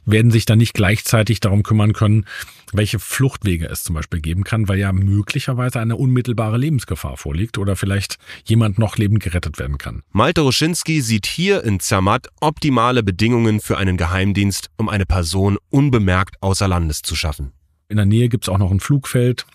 [0.05, 2.25] werden sich dann nicht gleichzeitig darum kümmern können,
[2.73, 7.75] welche Fluchtwege es zum Beispiel geben kann, weil ja möglicherweise eine unmittelbare Lebensgefahr vorliegt oder
[7.75, 10.03] vielleicht jemand noch lebend gerettet werden kann.
[10.11, 16.41] Malte Ruschinski sieht hier in Zermatt optimale Bedingungen für einen Geheimdienst, um eine Person unbemerkt
[16.41, 17.53] außer Landes zu schaffen.
[17.87, 19.47] In der Nähe gibt es auch noch ein Flugfeld,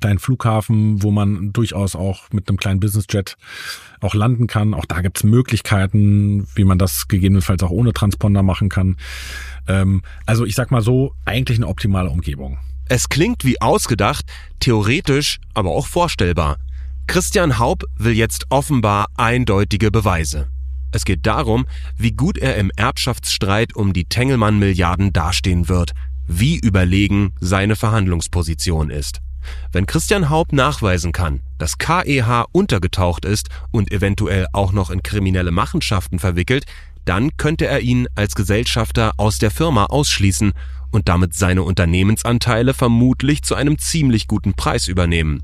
[0.00, 3.36] kleinen Flughafen, wo man durchaus auch mit einem kleinen Businessjet
[4.00, 4.74] auch landen kann.
[4.74, 8.96] Auch da gibt es Möglichkeiten, wie man das gegebenenfalls auch ohne Transponder machen kann.
[9.68, 12.58] Ähm, also ich sag mal so, eigentlich eine optimale Umgebung.
[12.86, 14.26] Es klingt wie ausgedacht,
[14.60, 16.58] theoretisch, aber auch vorstellbar.
[17.06, 20.48] Christian Haub will jetzt offenbar eindeutige Beweise.
[20.92, 21.66] Es geht darum,
[21.96, 25.92] wie gut er im Erbschaftsstreit um die Tengelmann-Milliarden dastehen wird,
[26.26, 29.20] wie überlegen seine Verhandlungsposition ist.
[29.72, 35.50] Wenn Christian Haub nachweisen kann, dass KEH untergetaucht ist und eventuell auch noch in kriminelle
[35.50, 36.64] Machenschaften verwickelt,
[37.04, 40.52] dann könnte er ihn als Gesellschafter aus der Firma ausschließen
[40.90, 45.42] und damit seine Unternehmensanteile vermutlich zu einem ziemlich guten Preis übernehmen.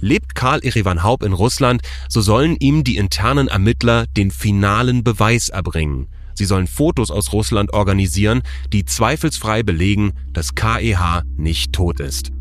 [0.00, 5.50] Lebt Karl Erivan Haub in Russland, so sollen ihm die internen Ermittler den finalen Beweis
[5.50, 6.08] erbringen.
[6.34, 12.32] Sie sollen Fotos aus Russland organisieren, die zweifelsfrei belegen, dass KEH nicht tot ist.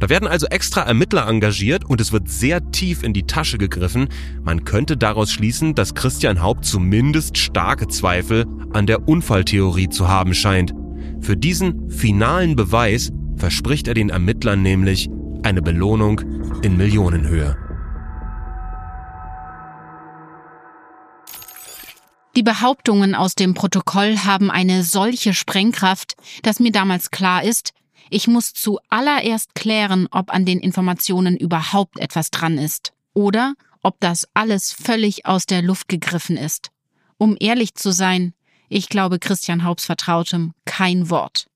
[0.00, 4.08] Da werden also extra Ermittler engagiert und es wird sehr tief in die Tasche gegriffen.
[4.42, 10.32] Man könnte daraus schließen, dass Christian Haupt zumindest starke Zweifel an der Unfalltheorie zu haben
[10.32, 10.72] scheint.
[11.20, 15.10] Für diesen finalen Beweis verspricht er den Ermittlern nämlich
[15.42, 16.22] eine Belohnung
[16.62, 17.56] in Millionenhöhe.
[22.36, 27.72] Die Behauptungen aus dem Protokoll haben eine solche Sprengkraft, dass mir damals klar ist,
[28.10, 34.28] ich muss zuallererst klären, ob an den Informationen überhaupt etwas dran ist oder ob das
[34.34, 36.70] alles völlig aus der Luft gegriffen ist.
[37.16, 38.34] Um ehrlich zu sein,
[38.68, 41.46] ich glaube Christian Haubs Vertrautem kein Wort.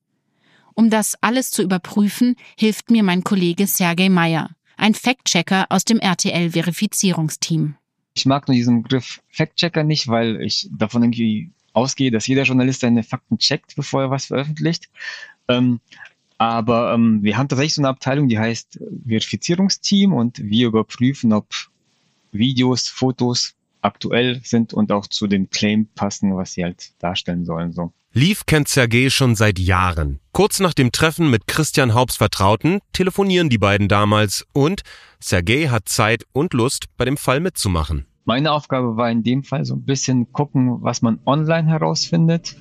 [0.73, 5.99] Um das alles zu überprüfen, hilft mir mein Kollege Sergei Meyer, ein Fact-Checker aus dem
[5.99, 7.75] RTL-Verifizierungsteam.
[8.13, 12.81] Ich mag nur diesen Begriff Fact-Checker nicht, weil ich davon irgendwie ausgehe, dass jeder Journalist
[12.81, 14.89] seine Fakten checkt, bevor er was veröffentlicht.
[15.47, 15.79] Ähm,
[16.37, 21.47] aber ähm, wir haben tatsächlich so eine Abteilung, die heißt Verifizierungsteam und wir überprüfen, ob
[22.31, 27.71] Videos, Fotos aktuell sind und auch zu dem Claim passen, was sie halt darstellen sollen.
[27.71, 27.93] So.
[28.13, 30.19] Lief kennt Sergei schon seit Jahren.
[30.31, 34.81] Kurz nach dem Treffen mit Christian Haubs Vertrauten telefonieren die beiden damals und
[35.19, 38.05] Sergei hat Zeit und Lust, bei dem Fall mitzumachen.
[38.25, 42.55] Meine Aufgabe war in dem Fall so ein bisschen gucken, was man online herausfindet.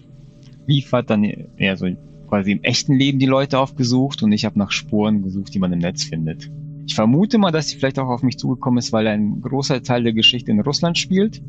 [0.66, 1.86] Liefert dann eher so
[2.34, 5.72] quasi im echten Leben die Leute aufgesucht und ich habe nach Spuren gesucht, die man
[5.72, 6.50] im Netz findet.
[6.84, 10.02] Ich vermute mal, dass sie vielleicht auch auf mich zugekommen ist, weil ein großer Teil
[10.02, 11.40] der Geschichte in Russland spielt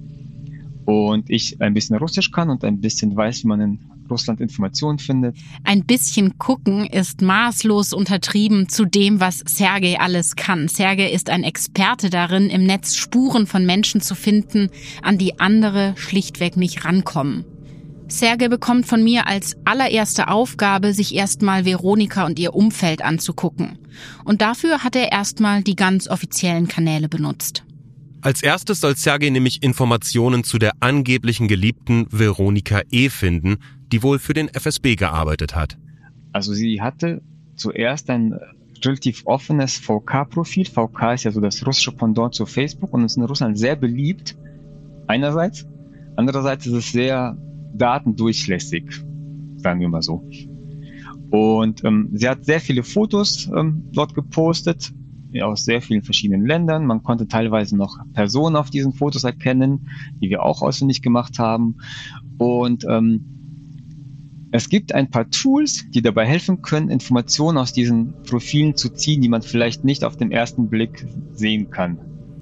[0.86, 3.80] und ich ein bisschen Russisch kann und ein bisschen weiß, wie man in
[4.12, 5.36] Russland Informationen findet.
[5.64, 10.68] Ein bisschen gucken ist maßlos untertrieben zu dem, was Sergei alles kann.
[10.68, 14.70] Sergei ist ein Experte darin, im Netz Spuren von Menschen zu finden,
[15.02, 17.44] an die andere schlichtweg nicht rankommen.
[18.08, 23.80] Serge bekommt von mir als allererste Aufgabe, sich erstmal Veronika und ihr Umfeld anzugucken.
[24.24, 27.64] Und dafür hat er erstmal die ganz offiziellen Kanäle benutzt.
[28.22, 33.10] Als erstes soll Sergei nämlich Informationen zu der angeblichen Geliebten Veronika E.
[33.10, 33.58] finden,
[33.92, 35.78] die wohl für den FSB gearbeitet hat.
[36.32, 37.22] Also sie hatte
[37.56, 38.40] zuerst ein
[38.84, 40.66] relativ offenes VK-Profil.
[40.66, 44.36] VK ist ja so das russische Pendant zu Facebook und ist in Russland sehr beliebt.
[45.08, 45.66] Einerseits.
[46.16, 47.38] Andererseits ist es sehr
[47.78, 49.04] datendurchlässig,
[49.58, 50.28] sagen wir mal so.
[51.32, 54.94] Und ähm, sie hat sehr viele Fotos ähm, dort gepostet,
[55.42, 56.86] aus sehr vielen verschiedenen Ländern.
[56.86, 59.90] Man konnte teilweise noch Personen auf diesen Fotos erkennen,
[60.22, 61.76] die wir auch auswendig gemacht haben.
[62.38, 63.26] Und ähm,
[64.52, 69.22] es gibt ein paar Tools, die dabei helfen können, Informationen aus diesen Profilen zu ziehen,
[69.22, 71.98] die man vielleicht nicht auf den ersten Blick sehen kann.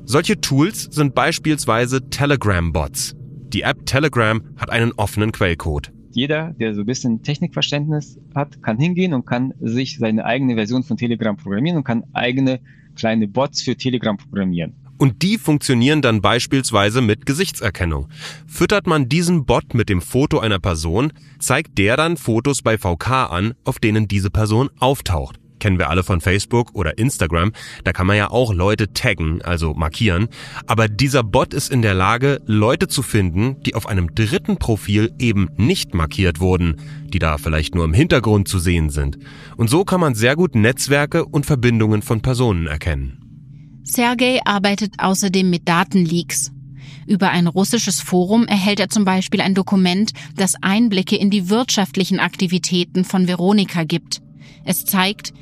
[0.06, 3.15] Solche Tools sind beispielsweise Telegram-Bots.
[3.53, 5.91] Die App Telegram hat einen offenen Quellcode.
[6.11, 10.83] Jeder, der so ein bisschen Technikverständnis hat, kann hingehen und kann sich seine eigene Version
[10.83, 12.59] von Telegram programmieren und kann eigene
[12.95, 14.75] kleine Bots für Telegram programmieren.
[14.97, 18.07] Und die funktionieren dann beispielsweise mit Gesichtserkennung.
[18.47, 23.29] Füttert man diesen Bot mit dem Foto einer Person, zeigt der dann Fotos bei VK
[23.29, 27.54] an, auf denen diese Person auftaucht kennen wir alle von Facebook oder Instagram,
[27.86, 30.28] da kann man ja auch Leute taggen, also markieren.
[30.67, 35.13] Aber dieser Bot ist in der Lage, Leute zu finden, die auf einem dritten Profil
[35.19, 39.17] eben nicht markiert wurden, die da vielleicht nur im Hintergrund zu sehen sind.
[39.56, 43.79] Und so kann man sehr gut Netzwerke und Verbindungen von Personen erkennen.
[43.85, 46.52] Sergei arbeitet außerdem mit Datenleaks.
[47.08, 52.19] Über ein russisches Forum erhält er zum Beispiel ein Dokument, das Einblicke in die wirtschaftlichen
[52.19, 54.23] Aktivitäten von Veronika gibt.
[54.65, 55.33] Es zeigt,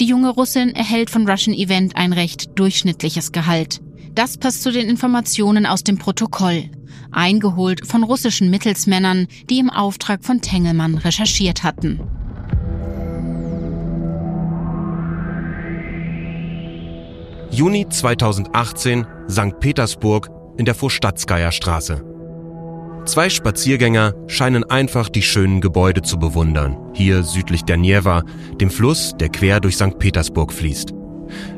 [0.00, 3.80] die junge Russin erhält von Russian Event ein recht durchschnittliches Gehalt.
[4.14, 6.70] Das passt zu den Informationen aus dem Protokoll,
[7.10, 12.00] eingeholt von russischen Mittelsmännern, die im Auftrag von Tengelmann recherchiert hatten.
[17.50, 19.58] Juni 2018, St.
[19.58, 22.17] Petersburg in der Vorstatskaya Straße.
[23.04, 28.22] Zwei Spaziergänger scheinen einfach die schönen Gebäude zu bewundern, hier südlich der Njewa,
[28.60, 29.98] dem Fluss, der quer durch St.
[29.98, 30.92] Petersburg fließt.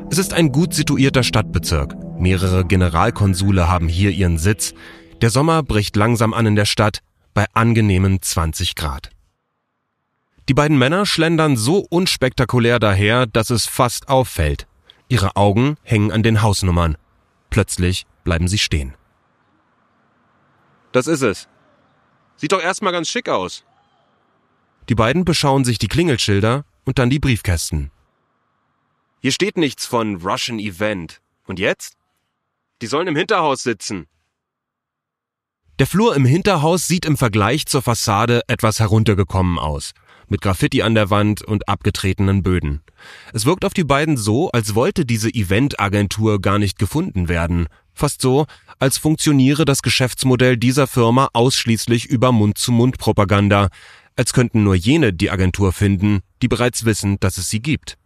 [0.09, 1.95] Es ist ein gut situierter Stadtbezirk.
[2.19, 4.73] Mehrere Generalkonsule haben hier ihren Sitz.
[5.21, 6.99] Der Sommer bricht langsam an in der Stadt
[7.33, 9.09] bei angenehmen 20 Grad.
[10.49, 14.67] Die beiden Männer schlendern so unspektakulär daher, dass es fast auffällt.
[15.07, 16.97] Ihre Augen hängen an den Hausnummern.
[17.49, 18.93] Plötzlich bleiben sie stehen.
[20.91, 21.47] Das ist es.
[22.35, 23.63] Sieht doch erstmal ganz schick aus.
[24.89, 27.91] Die beiden beschauen sich die Klingelschilder und dann die Briefkästen.
[29.21, 31.21] Hier steht nichts von Russian Event.
[31.45, 31.95] Und jetzt?
[32.81, 34.07] Die sollen im Hinterhaus sitzen.
[35.79, 39.93] Der Flur im Hinterhaus sieht im Vergleich zur Fassade etwas heruntergekommen aus,
[40.31, 42.81] mit Graffiti an der Wand und abgetretenen Böden.
[43.33, 48.21] Es wirkt auf die beiden so, als wollte diese Eventagentur gar nicht gefunden werden, fast
[48.21, 48.47] so,
[48.79, 53.69] als funktioniere das Geschäftsmodell dieser Firma ausschließlich über Mund-zu-Mund-Propaganda,
[54.15, 57.97] als könnten nur jene die Agentur finden, die bereits wissen, dass es sie gibt.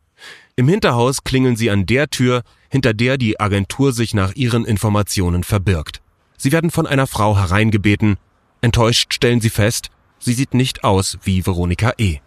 [0.55, 5.43] Im Hinterhaus klingeln sie an der Tür, hinter der die Agentur sich nach ihren Informationen
[5.43, 6.01] verbirgt.
[6.37, 8.17] Sie werden von einer Frau hereingebeten.
[8.61, 12.19] Enttäuscht stellen sie fest, sie sieht nicht aus wie Veronika E.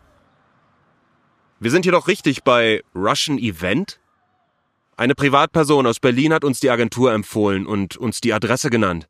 [1.61, 3.99] Wir sind hier doch richtig bei Russian Event?
[4.97, 9.09] Eine Privatperson aus Berlin hat uns die Agentur empfohlen und uns die Adresse genannt.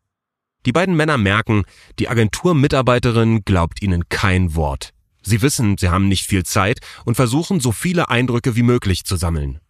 [0.66, 1.64] Die beiden Männer merken,
[1.98, 4.92] die Agenturmitarbeiterin glaubt ihnen kein Wort.
[5.22, 9.16] Sie wissen, sie haben nicht viel Zeit und versuchen, so viele Eindrücke wie möglich zu
[9.16, 9.60] sammeln.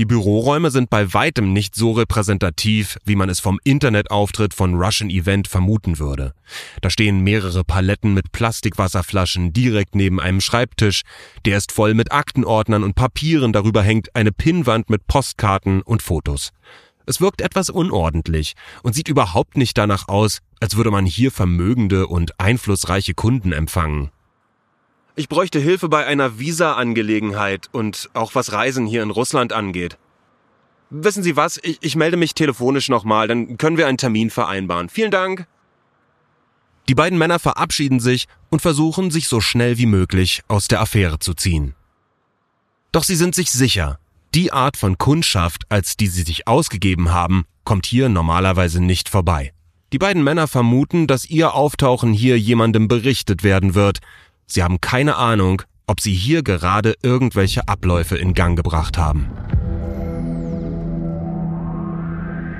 [0.00, 5.08] Die Büroräume sind bei weitem nicht so repräsentativ, wie man es vom Internetauftritt von Russian
[5.08, 6.34] Event vermuten würde.
[6.80, 11.02] Da stehen mehrere Paletten mit Plastikwasserflaschen direkt neben einem Schreibtisch,
[11.44, 16.50] der ist voll mit Aktenordnern und Papieren, darüber hängt eine Pinnwand mit Postkarten und Fotos.
[17.06, 22.08] Es wirkt etwas unordentlich und sieht überhaupt nicht danach aus, als würde man hier vermögende
[22.08, 24.10] und einflussreiche Kunden empfangen.
[25.16, 29.96] Ich bräuchte Hilfe bei einer Visa-Angelegenheit und auch was Reisen hier in Russland angeht.
[30.90, 31.60] Wissen Sie was?
[31.62, 34.88] Ich, ich melde mich telefonisch nochmal, dann können wir einen Termin vereinbaren.
[34.88, 35.46] Vielen Dank.
[36.88, 41.18] Die beiden Männer verabschieden sich und versuchen, sich so schnell wie möglich aus der Affäre
[41.18, 41.74] zu ziehen.
[42.92, 43.98] Doch sie sind sich sicher,
[44.34, 49.52] die Art von Kundschaft, als die sie sich ausgegeben haben, kommt hier normalerweise nicht vorbei.
[49.92, 54.00] Die beiden Männer vermuten, dass ihr Auftauchen hier jemandem berichtet werden wird,
[54.46, 59.30] Sie haben keine Ahnung, ob sie hier gerade irgendwelche Abläufe in Gang gebracht haben.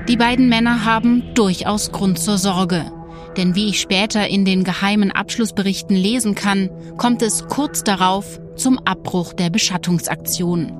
[0.07, 2.91] Die beiden Männer haben durchaus Grund zur Sorge.
[3.37, 8.77] Denn wie ich später in den geheimen Abschlussberichten lesen kann, kommt es kurz darauf zum
[8.79, 10.71] Abbruch der Beschattungsaktion.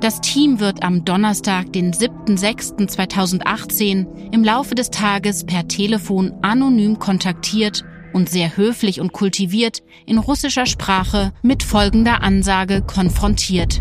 [0.00, 7.84] Das Team wird am Donnerstag, den 7.6.2018, im Laufe des Tages per Telefon anonym kontaktiert
[8.12, 13.80] und sehr höflich und kultiviert in russischer Sprache mit folgender Ansage konfrontiert.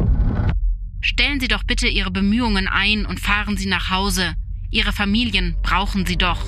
[1.02, 4.34] Stellen Sie doch bitte Ihre Bemühungen ein und fahren Sie nach Hause.
[4.72, 6.40] Ihre Familien brauchen Sie doch.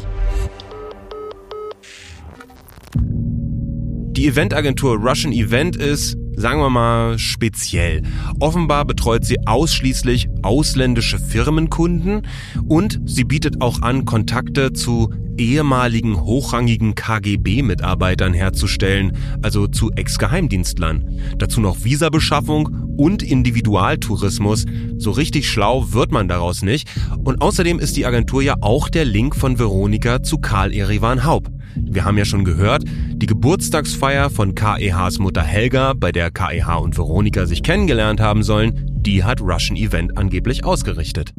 [4.19, 8.01] Die Eventagentur Russian Event ist, sagen wir mal, speziell.
[8.39, 12.25] Offenbar betreut sie ausschließlich ausländische Firmenkunden
[12.67, 21.19] und sie bietet auch an, Kontakte zu ehemaligen hochrangigen KGB-Mitarbeitern herzustellen, also zu Ex-Geheimdienstlern.
[21.37, 24.65] Dazu noch Visabeschaffung und Individualtourismus.
[24.97, 26.89] So richtig schlau wird man daraus nicht.
[27.23, 31.49] Und außerdem ist die Agentur ja auch der Link von Veronika zu Karl Erivan Haub.
[31.75, 36.97] Wir haben ja schon gehört, die Geburtstagsfeier von KEHs Mutter Helga, bei der KEH und
[36.97, 41.33] Veronika sich kennengelernt haben sollen, die hat Russian Event angeblich ausgerichtet.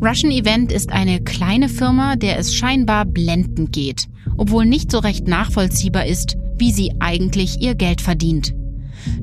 [0.00, 4.06] Russian Event ist eine kleine Firma, der es scheinbar blendend geht,
[4.36, 8.54] obwohl nicht so recht nachvollziehbar ist, wie sie eigentlich ihr Geld verdient.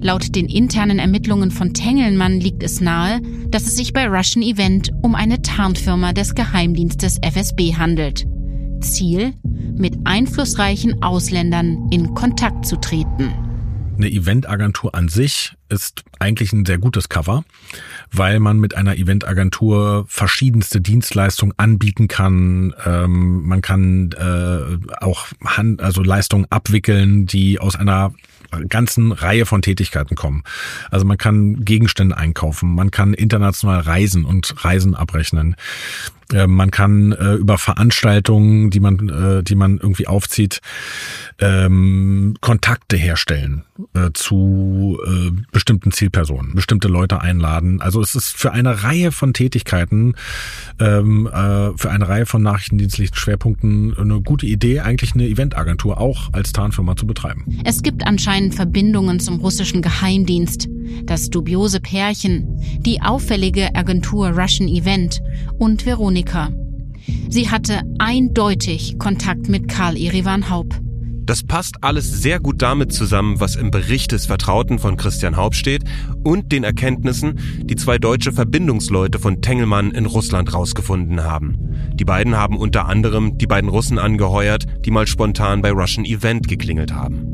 [0.01, 4.91] Laut den internen Ermittlungen von Tengelmann liegt es nahe, dass es sich bei Russian Event
[5.01, 8.25] um eine Tarnfirma des Geheimdienstes FSB handelt.
[8.93, 13.33] Ziel, mit einflussreichen Ausländern in Kontakt zu treten.
[13.97, 17.43] Eine Eventagentur an sich ist eigentlich ein sehr gutes Cover,
[18.11, 22.73] weil man mit einer Eventagentur verschiedenste Dienstleistungen anbieten kann.
[22.85, 28.13] Ähm, man kann äh, auch Hand, also Leistungen abwickeln, die aus einer
[28.69, 30.43] ganzen Reihe von Tätigkeiten kommen.
[30.91, 35.55] Also man kann Gegenstände einkaufen, man kann international reisen und Reisen abrechnen.
[36.33, 40.61] Äh, man kann äh, über Veranstaltungen, die man, äh, die man irgendwie aufzieht,
[41.39, 43.63] ähm, Kontakte herstellen
[43.93, 47.79] äh, zu äh, bestimmten Zielpersonen, bestimmte Leute einladen.
[47.79, 50.15] Also es ist für eine Reihe von Tätigkeiten,
[50.81, 56.33] ähm, äh, für eine Reihe von nachrichtendienstlichen Schwerpunkten eine gute Idee, eigentlich eine Eventagentur auch
[56.33, 57.45] als Tarnfirma zu betreiben.
[57.63, 60.67] Es gibt anscheinend Verbindungen zum russischen Geheimdienst.
[61.05, 65.21] Das dubiose Pärchen, die auffällige Agentur Russian Event
[65.57, 66.49] und Veronika.
[67.29, 70.81] Sie hatte eindeutig Kontakt mit Karl Erivan Haupt.
[71.25, 75.55] Das passt alles sehr gut damit zusammen, was im Bericht des Vertrauten von Christian Haupt
[75.55, 75.83] steht
[76.23, 81.57] und den Erkenntnissen, die zwei deutsche Verbindungsleute von Tengelmann in Russland rausgefunden haben.
[81.93, 86.47] Die beiden haben unter anderem die beiden Russen angeheuert, die mal spontan bei Russian Event
[86.47, 87.25] geklingelt haben.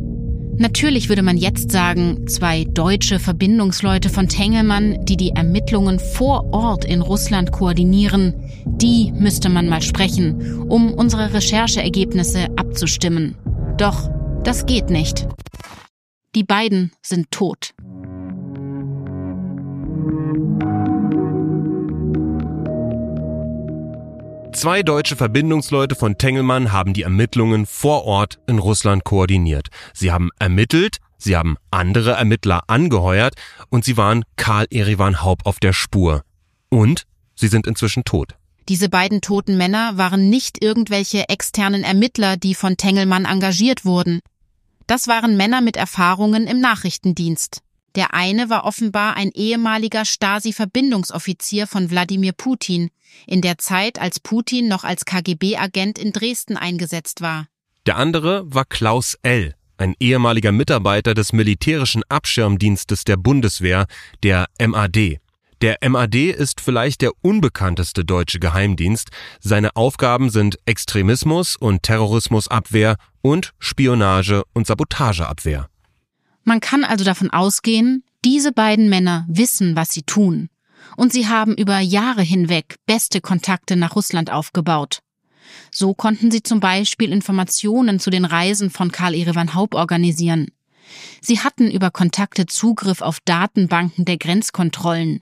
[0.57, 6.85] Natürlich würde man jetzt sagen, zwei deutsche Verbindungsleute von Tengelmann, die die Ermittlungen vor Ort
[6.85, 8.35] in Russland koordinieren,
[8.65, 13.35] die müsste man mal sprechen, um unsere Rechercheergebnisse abzustimmen.
[13.77, 14.09] Doch
[14.43, 15.27] das geht nicht.
[16.35, 17.73] Die beiden sind tot.
[24.53, 29.67] Zwei deutsche Verbindungsleute von Tengelmann haben die Ermittlungen vor Ort in Russland koordiniert.
[29.93, 33.35] Sie haben ermittelt, sie haben andere Ermittler angeheuert
[33.69, 36.23] und sie waren Karl Erivan Haupt auf der Spur.
[36.69, 37.05] Und
[37.35, 38.35] sie sind inzwischen tot.
[38.69, 44.19] Diese beiden toten Männer waren nicht irgendwelche externen Ermittler, die von Tengelmann engagiert wurden.
[44.87, 47.61] Das waren Männer mit Erfahrungen im Nachrichtendienst.
[47.95, 52.89] Der eine war offenbar ein ehemaliger Stasi-Verbindungsoffizier von Wladimir Putin,
[53.27, 57.47] in der Zeit, als Putin noch als KGB-Agent in Dresden eingesetzt war.
[57.85, 63.87] Der andere war Klaus L., ein ehemaliger Mitarbeiter des militärischen Abschirmdienstes der Bundeswehr,
[64.23, 65.19] der MAD.
[65.61, 69.09] Der MAD ist vielleicht der unbekannteste deutsche Geheimdienst.
[69.39, 75.69] Seine Aufgaben sind Extremismus und Terrorismusabwehr und Spionage und Sabotageabwehr.
[76.43, 80.49] Man kann also davon ausgehen, diese beiden Männer wissen, was sie tun.
[80.97, 85.03] Und sie haben über Jahre hinweg beste Kontakte nach Russland aufgebaut.
[85.69, 90.47] So konnten sie zum Beispiel Informationen zu den Reisen von Karl Erevan Haupt organisieren.
[91.21, 95.21] Sie hatten über Kontakte Zugriff auf Datenbanken der Grenzkontrollen.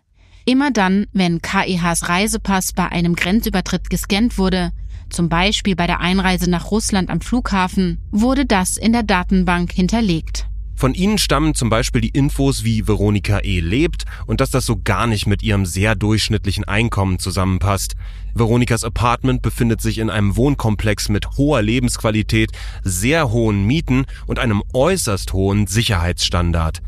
[0.50, 4.72] Immer dann, wenn KEHs Reisepass bei einem Grenzübertritt gescannt wurde,
[5.12, 10.48] zum Beispiel bei der Einreise nach Russland am Flughafen, wurde das in der Datenbank hinterlegt.
[10.74, 13.60] Von ihnen stammen zum Beispiel die Infos, wie Veronika E.
[13.60, 17.96] lebt und dass das so gar nicht mit ihrem sehr durchschnittlichen Einkommen zusammenpasst.
[18.34, 24.64] Veronikas Apartment befindet sich in einem Wohnkomplex mit hoher Lebensqualität, sehr hohen Mieten und einem
[24.74, 26.82] äußerst hohen Sicherheitsstandard.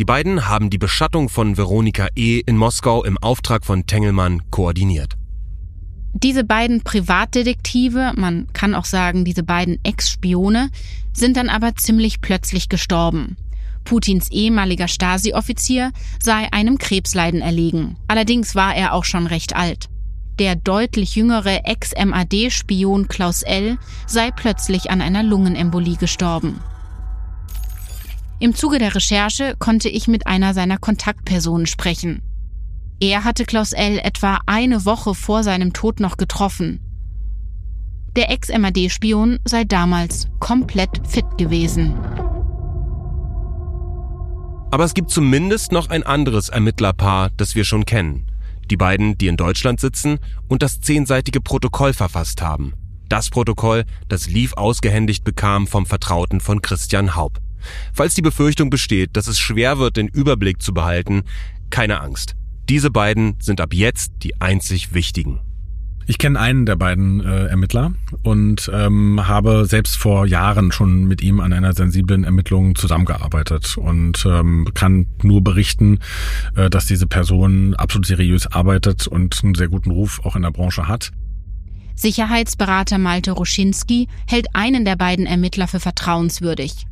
[0.00, 2.40] Die beiden haben die Beschattung von Veronika E.
[2.44, 5.14] in Moskau im Auftrag von Tengelmann koordiniert.
[6.14, 10.70] Diese beiden Privatdetektive, man kann auch sagen diese beiden Ex-Spione,
[11.12, 13.36] sind dann aber ziemlich plötzlich gestorben.
[13.84, 17.96] Putins ehemaliger Stasi-Offizier sei einem Krebsleiden erlegen.
[18.08, 19.88] Allerdings war er auch schon recht alt.
[20.40, 23.78] Der deutlich jüngere Ex-MAD-Spion Klaus L.
[24.08, 26.58] sei plötzlich an einer Lungenembolie gestorben.
[28.44, 32.20] Im Zuge der Recherche konnte ich mit einer seiner Kontaktpersonen sprechen.
[33.00, 33.98] Er hatte Klaus L.
[33.98, 36.78] etwa eine Woche vor seinem Tod noch getroffen.
[38.16, 41.94] Der Ex-MAD-Spion sei damals komplett fit gewesen.
[44.70, 48.26] Aber es gibt zumindest noch ein anderes Ermittlerpaar, das wir schon kennen.
[48.70, 50.18] Die beiden, die in Deutschland sitzen
[50.48, 52.74] und das zehnseitige Protokoll verfasst haben.
[53.08, 57.40] Das Protokoll, das Lief ausgehändigt bekam vom Vertrauten von Christian Haupt.
[57.92, 61.22] Falls die Befürchtung besteht, dass es schwer wird, den Überblick zu behalten,
[61.70, 62.36] keine Angst.
[62.68, 65.40] Diese beiden sind ab jetzt die einzig wichtigen.
[66.06, 71.22] Ich kenne einen der beiden äh, Ermittler und ähm, habe selbst vor Jahren schon mit
[71.22, 76.00] ihm an einer sensiblen Ermittlung zusammengearbeitet und ähm, kann nur berichten,
[76.56, 80.50] äh, dass diese Person absolut seriös arbeitet und einen sehr guten Ruf auch in der
[80.50, 81.10] Branche hat.
[81.94, 86.86] Sicherheitsberater Malte Ruschinski hält einen der beiden Ermittler für vertrauenswürdig.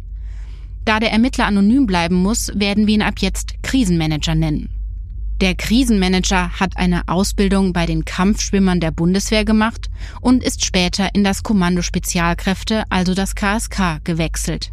[0.85, 4.69] Da der Ermittler anonym bleiben muss, werden wir ihn ab jetzt Krisenmanager nennen.
[5.41, 11.25] Der Krisenmanager hat eine Ausbildung bei den Kampfschwimmern der Bundeswehr gemacht und ist später in
[11.25, 14.73] das Kommando Spezialkräfte, also das KSK, gewechselt.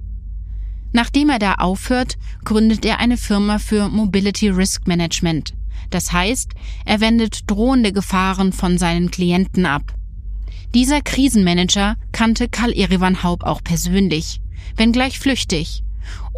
[0.91, 5.53] Nachdem er da aufhört, gründet er eine Firma für Mobility Risk Management.
[5.89, 6.51] Das heißt,
[6.85, 9.93] er wendet drohende Gefahren von seinen Klienten ab.
[10.75, 14.39] Dieser Krisenmanager kannte Karl Erivan Haupt auch persönlich,
[14.75, 15.83] wenngleich flüchtig,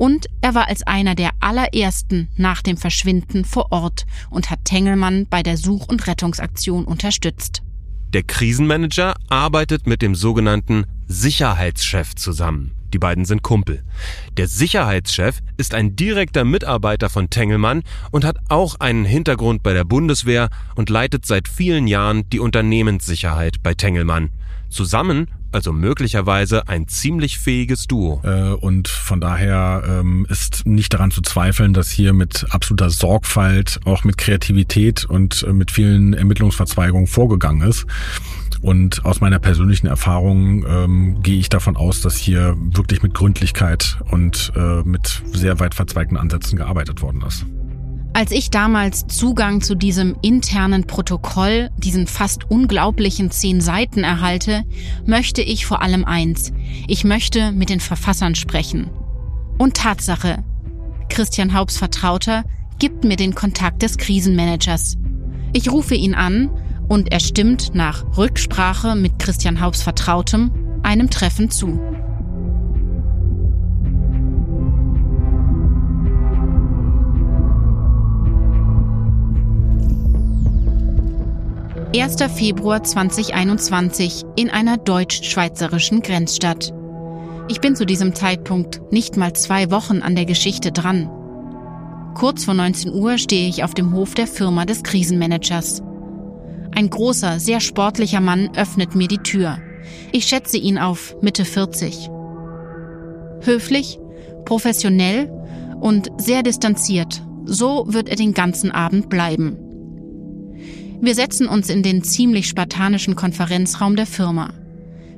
[0.02, 5.28] und er war als einer der allerersten nach dem Verschwinden vor Ort und hat Tengelmann
[5.30, 7.62] bei der Such- und Rettungsaktion unterstützt.
[8.12, 12.72] Der Krisenmanager arbeitet mit dem sogenannten Sicherheitschef zusammen.
[12.96, 13.84] Die beiden sind Kumpel.
[14.38, 19.84] Der Sicherheitschef ist ein direkter Mitarbeiter von Tengelmann und hat auch einen Hintergrund bei der
[19.84, 24.32] Bundeswehr und leitet seit vielen Jahren die Unternehmenssicherheit bei Tengelmann.
[24.68, 28.22] Zusammen also möglicherweise ein ziemlich fähiges Duo.
[28.24, 33.80] Äh, und von daher ähm, ist nicht daran zu zweifeln, dass hier mit absoluter Sorgfalt,
[33.86, 37.86] auch mit Kreativität und äh, mit vielen Ermittlungsverzweigungen vorgegangen ist.
[38.62, 43.98] Und aus meiner persönlichen Erfahrung ähm, gehe ich davon aus, dass hier wirklich mit Gründlichkeit
[44.12, 47.46] und äh, mit sehr weit verzweigten Ansätzen gearbeitet worden ist.
[48.14, 54.64] Als ich damals Zugang zu diesem internen Protokoll, diesen fast unglaublichen zehn Seiten erhalte,
[55.06, 56.52] möchte ich vor allem eins.
[56.88, 58.90] Ich möchte mit den Verfassern sprechen.
[59.58, 60.44] Und Tatsache.
[61.08, 62.44] Christian Haupts Vertrauter
[62.80, 64.98] gibt mir den Kontakt des Krisenmanagers.
[65.54, 66.50] Ich rufe ihn an
[66.90, 70.52] und er stimmt nach Rücksprache mit Christian Haupts Vertrautem
[70.84, 71.80] einem Treffen zu.
[81.94, 82.16] 1.
[82.34, 86.74] Februar 2021 in einer deutsch-schweizerischen Grenzstadt.
[87.50, 91.10] Ich bin zu diesem Zeitpunkt nicht mal zwei Wochen an der Geschichte dran.
[92.16, 95.84] Kurz vor 19 Uhr stehe ich auf dem Hof der Firma des Krisenmanagers.
[96.74, 99.58] Ein großer, sehr sportlicher Mann öffnet mir die Tür.
[100.14, 102.10] Ich schätze ihn auf Mitte 40.
[103.42, 104.00] Höflich,
[104.46, 105.30] professionell
[105.82, 107.22] und sehr distanziert.
[107.44, 109.71] So wird er den ganzen Abend bleiben.
[111.04, 114.54] Wir setzen uns in den ziemlich spartanischen Konferenzraum der Firma.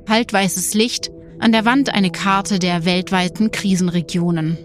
[0.08, 4.58] Haltweißes Licht, an der Wand eine Karte der weltweiten Krisenregionen.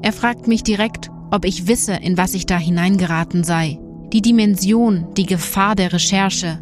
[0.00, 3.78] Er fragt mich direkt, ob ich wisse, in was ich da hineingeraten sei.
[4.10, 6.60] Die Dimension, die Gefahr der Recherche.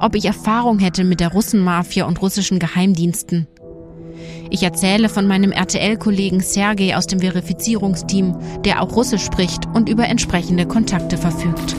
[0.00, 3.46] Ob ich Erfahrung hätte mit der Russenmafia und russischen Geheimdiensten.
[4.50, 10.08] Ich erzähle von meinem RTL-Kollegen Sergei aus dem Verifizierungsteam, der auch Russisch spricht und über
[10.08, 11.76] entsprechende Kontakte verfügt.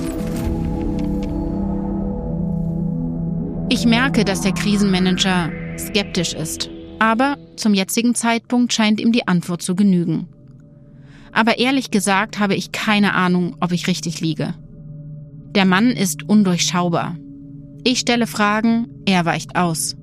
[3.87, 6.69] Merke, dass der Krisenmanager skeptisch ist.
[6.99, 10.27] Aber zum jetzigen Zeitpunkt scheint ihm die Antwort zu genügen.
[11.31, 14.53] Aber ehrlich gesagt habe ich keine Ahnung, ob ich richtig liege.
[15.55, 17.17] Der Mann ist undurchschaubar.
[17.83, 19.95] Ich stelle Fragen, er weicht aus.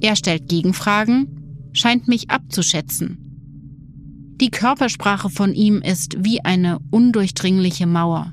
[0.00, 3.18] Er stellt Gegenfragen, scheint mich abzuschätzen.
[4.40, 8.32] Die Körpersprache von ihm ist wie eine undurchdringliche Mauer.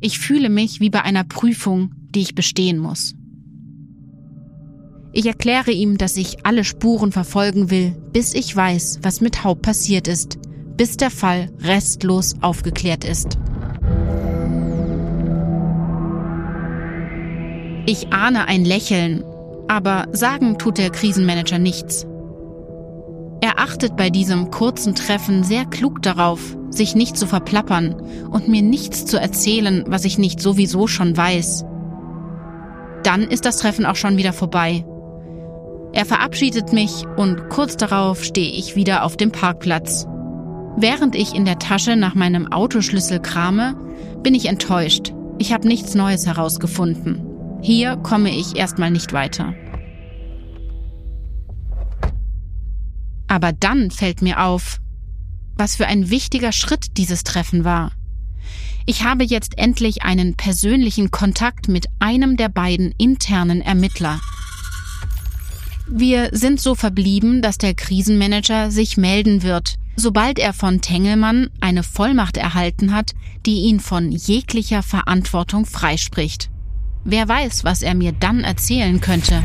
[0.00, 3.16] Ich fühle mich wie bei einer Prüfung, die ich bestehen muss.
[5.16, 9.62] Ich erkläre ihm, dass ich alle Spuren verfolgen will, bis ich weiß, was mit Haupt
[9.62, 10.38] passiert ist,
[10.76, 13.38] bis der Fall restlos aufgeklärt ist.
[17.86, 19.22] Ich ahne ein Lächeln,
[19.68, 22.08] aber sagen tut der Krisenmanager nichts.
[23.40, 27.94] Er achtet bei diesem kurzen Treffen sehr klug darauf, sich nicht zu verplappern
[28.32, 31.64] und mir nichts zu erzählen, was ich nicht sowieso schon weiß.
[33.04, 34.84] Dann ist das Treffen auch schon wieder vorbei
[35.94, 40.08] er verabschiedet mich und kurz darauf stehe ich wieder auf dem Parkplatz.
[40.76, 43.76] Während ich in der Tasche nach meinem Autoschlüssel krame,
[44.24, 45.12] bin ich enttäuscht.
[45.38, 47.22] Ich habe nichts Neues herausgefunden.
[47.62, 49.54] Hier komme ich erstmal nicht weiter.
[53.28, 54.80] Aber dann fällt mir auf,
[55.56, 57.92] was für ein wichtiger Schritt dieses Treffen war.
[58.84, 64.18] Ich habe jetzt endlich einen persönlichen Kontakt mit einem der beiden internen Ermittler.
[65.86, 71.82] Wir sind so verblieben, dass der Krisenmanager sich melden wird, sobald er von Tengelmann eine
[71.82, 73.12] Vollmacht erhalten hat,
[73.44, 76.50] die ihn von jeglicher Verantwortung freispricht.
[77.04, 79.42] Wer weiß, was er mir dann erzählen könnte.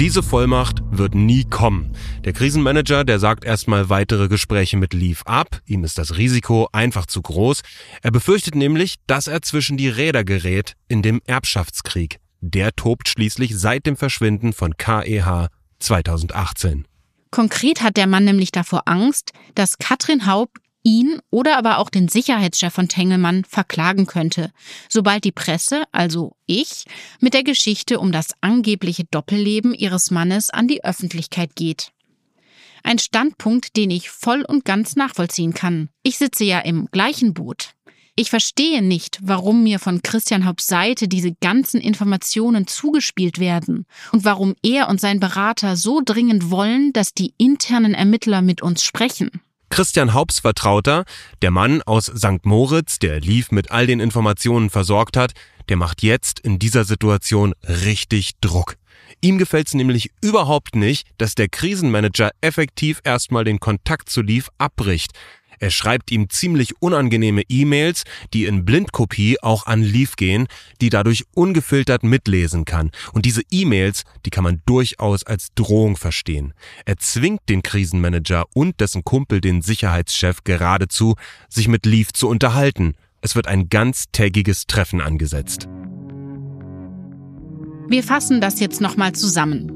[0.00, 1.94] Diese Vollmacht wird nie kommen.
[2.24, 5.60] Der Krisenmanager, der sagt erstmal weitere Gespräche mit Leaf ab.
[5.66, 7.60] Ihm ist das Risiko einfach zu groß.
[8.00, 12.18] Er befürchtet nämlich, dass er zwischen die Räder gerät in dem Erbschaftskrieg.
[12.40, 15.48] Der tobt schließlich seit dem Verschwinden von KEH
[15.80, 16.86] 2018.
[17.30, 20.48] Konkret hat der Mann nämlich davor Angst, dass Katrin Haub
[20.82, 24.52] ihn oder aber auch den Sicherheitschef von Tengelmann verklagen könnte,
[24.88, 26.84] sobald die Presse, also ich,
[27.20, 31.92] mit der Geschichte um das angebliche Doppelleben ihres Mannes an die Öffentlichkeit geht.
[32.82, 35.90] Ein Standpunkt, den ich voll und ganz nachvollziehen kann.
[36.02, 37.74] Ich sitze ja im gleichen Boot.
[38.16, 44.24] Ich verstehe nicht, warum mir von Christian Haupts Seite diese ganzen Informationen zugespielt werden und
[44.24, 49.40] warum er und sein Berater so dringend wollen, dass die internen Ermittler mit uns sprechen.
[49.70, 51.04] Christian Haupts Vertrauter,
[51.42, 52.44] der Mann aus St.
[52.44, 55.32] Moritz, der Lief mit all den Informationen versorgt hat,
[55.68, 58.76] der macht jetzt in dieser Situation richtig Druck.
[59.20, 64.48] Ihm gefällt es nämlich überhaupt nicht, dass der Krisenmanager effektiv erstmal den Kontakt zu Leaf
[64.58, 65.12] abbricht.
[65.60, 70.48] Er schreibt ihm ziemlich unangenehme E-Mails, die in Blindkopie auch an Leaf gehen,
[70.80, 72.90] die dadurch ungefiltert mitlesen kann.
[73.12, 76.54] Und diese E-Mails, die kann man durchaus als Drohung verstehen.
[76.86, 81.14] Er zwingt den Krisenmanager und dessen Kumpel, den Sicherheitschef, geradezu,
[81.50, 82.94] sich mit Leaf zu unterhalten.
[83.20, 85.68] Es wird ein ganztägiges Treffen angesetzt.
[87.88, 89.72] Wir fassen das jetzt nochmal zusammen.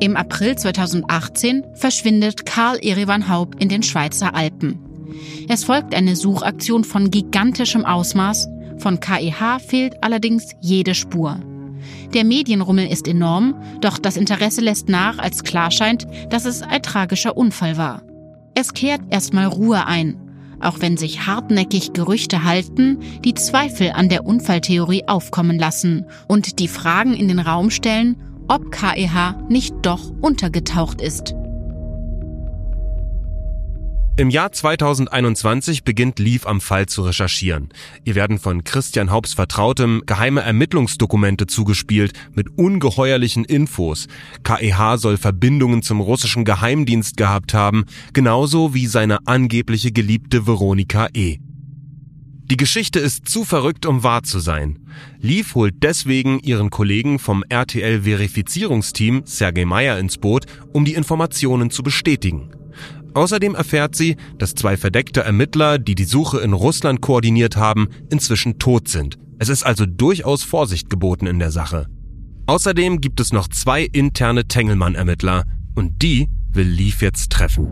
[0.00, 4.83] Im April 2018 verschwindet Karl Erivan Haupt in den Schweizer Alpen.
[5.48, 8.48] Es folgt eine Suchaktion von gigantischem Ausmaß.
[8.78, 11.38] Von KEH fehlt allerdings jede Spur.
[12.12, 16.82] Der Medienrummel ist enorm, doch das Interesse lässt nach, als klar scheint, dass es ein
[16.82, 18.02] tragischer Unfall war.
[18.54, 20.16] Es kehrt erstmal Ruhe ein,
[20.60, 26.68] auch wenn sich hartnäckig Gerüchte halten, die Zweifel an der Unfalltheorie aufkommen lassen und die
[26.68, 28.16] Fragen in den Raum stellen,
[28.48, 31.34] ob KEH nicht doch untergetaucht ist.
[34.16, 37.70] Im Jahr 2021 beginnt Leaf am Fall zu recherchieren.
[38.04, 44.06] Ihr werden von Christian Haupts Vertrautem geheime Ermittlungsdokumente zugespielt mit ungeheuerlichen Infos.
[44.44, 51.38] KEH soll Verbindungen zum russischen Geheimdienst gehabt haben, genauso wie seine angebliche Geliebte Veronika E.
[52.44, 54.78] Die Geschichte ist zu verrückt, um wahr zu sein.
[55.18, 61.82] Leaf holt deswegen ihren Kollegen vom RTL-Verifizierungsteam Sergei Meyer ins Boot, um die Informationen zu
[61.82, 62.52] bestätigen.
[63.14, 68.58] Außerdem erfährt sie, dass zwei verdeckte Ermittler, die die Suche in Russland koordiniert haben, inzwischen
[68.58, 69.18] tot sind.
[69.38, 71.86] Es ist also durchaus Vorsicht geboten in der Sache.
[72.46, 75.44] Außerdem gibt es noch zwei interne Tengelmann-Ermittler
[75.74, 77.68] und die will Leaf jetzt treffen.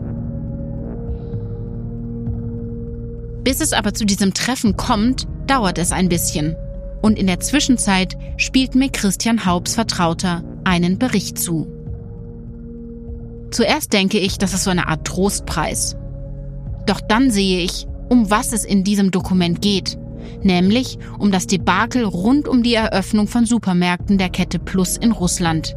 [3.43, 6.55] Bis es aber zu diesem Treffen kommt, dauert es ein bisschen.
[7.01, 11.67] Und in der Zwischenzeit spielt mir Christian Haubs Vertrauter einen Bericht zu.
[13.53, 15.95] Zuerst denke ich, das ist so eine Art Trostpreis.
[16.87, 19.99] Doch dann sehe ich, um was es in diesem Dokument geht,
[20.41, 25.75] nämlich um das Debakel rund um die Eröffnung von Supermärkten der Kette Plus in Russland.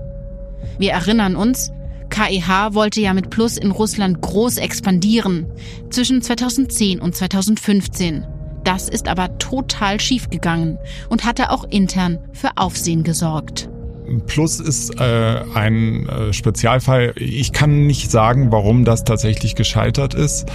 [0.78, 1.70] Wir erinnern uns,
[2.08, 5.46] KIH wollte ja mit Plus in Russland groß expandieren,
[5.90, 8.26] zwischen 2010 und 2015.
[8.64, 10.78] Das ist aber total schiefgegangen
[11.10, 13.68] und hatte auch intern für Aufsehen gesorgt.
[14.26, 17.12] Plus ist äh, ein äh, Spezialfall.
[17.16, 20.46] Ich kann nicht sagen, warum das tatsächlich gescheitert ist.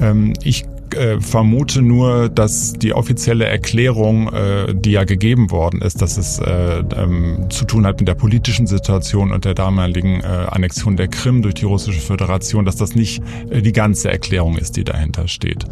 [0.00, 6.02] Ähm, ich äh, vermute nur, dass die offizielle Erklärung, äh, die ja gegeben worden ist,
[6.02, 10.26] dass es äh, ähm, zu tun hat mit der politischen Situation und der damaligen äh,
[10.26, 14.76] Annexion der Krim durch die russische Föderation, dass das nicht äh, die ganze Erklärung ist,
[14.76, 15.64] die dahinter steht.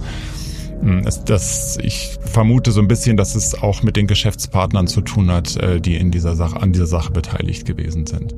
[0.81, 5.31] Hm, das, ich vermute so ein bisschen, dass es auch mit den Geschäftspartnern zu tun
[5.31, 8.35] hat, äh, die in dieser Sache, an dieser Sache beteiligt gewesen sind.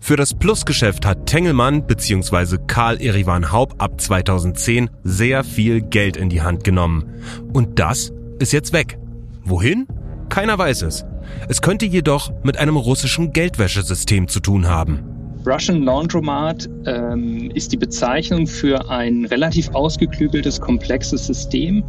[0.00, 2.58] Für das Plusgeschäft hat Tengelmann bzw.
[2.66, 7.06] Karl Erivan Haub ab 2010 sehr viel Geld in die Hand genommen.
[7.54, 8.98] Und das ist jetzt weg.
[9.44, 9.86] Wohin?
[10.28, 11.06] Keiner weiß es.
[11.48, 15.13] Es könnte jedoch mit einem russischen Geldwäschesystem zu tun haben.
[15.46, 21.84] Russian Laundromat ähm, ist die Bezeichnung für ein relativ ausgeklügeltes, komplexes System,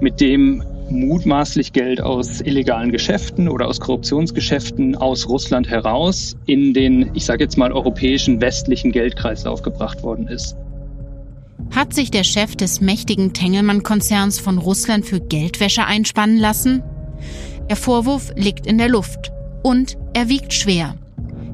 [0.00, 7.10] mit dem mutmaßlich Geld aus illegalen Geschäften oder aus Korruptionsgeschäften aus Russland heraus in den,
[7.14, 10.54] ich sage jetzt mal, europäischen westlichen Geldkreislauf gebracht worden ist.
[11.74, 16.82] Hat sich der Chef des mächtigen Tengelmann-Konzerns von Russland für Geldwäsche einspannen lassen?
[17.70, 19.32] Der Vorwurf liegt in der Luft
[19.62, 20.96] und er wiegt schwer.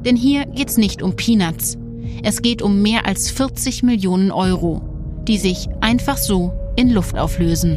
[0.08, 1.76] Denn hier geht's nicht um Peanuts.
[2.22, 4.80] Es geht um mehr als 40 Millionen Euro,
[5.28, 7.76] die sich einfach so in Luft auflösen.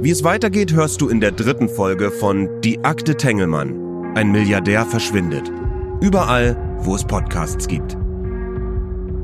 [0.00, 4.14] Wie es weitergeht, hörst du in der dritten Folge von Die Akte Tengelmann.
[4.14, 5.52] Ein Milliardär verschwindet.
[6.00, 7.98] Überall, wo es Podcasts gibt.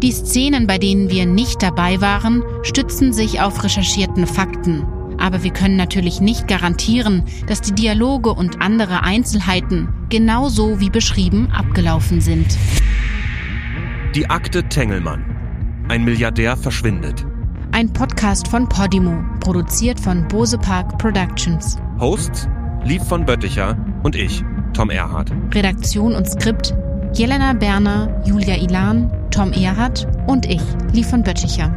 [0.02, 4.86] Die Szenen, bei denen wir nicht dabei waren, stützen sich auf recherchierten Fakten.
[5.18, 11.50] Aber wir können natürlich nicht garantieren, dass die Dialoge und andere Einzelheiten genauso wie beschrieben
[11.50, 12.46] abgelaufen sind.
[14.14, 15.24] Die Akte Tengelmann.
[15.88, 17.26] Ein Milliardär verschwindet.
[17.72, 21.76] Ein Podcast von Podimo, produziert von Bose Park Productions.
[21.98, 22.48] Hosts
[22.84, 24.44] Lieb von Bötticher und ich,
[24.74, 25.32] Tom Erhardt.
[25.52, 26.72] Redaktion und Skript
[27.14, 30.62] Jelena Berner, Julia Ilan, Tom Erhardt und ich,
[30.92, 31.74] Liv von Bötticher.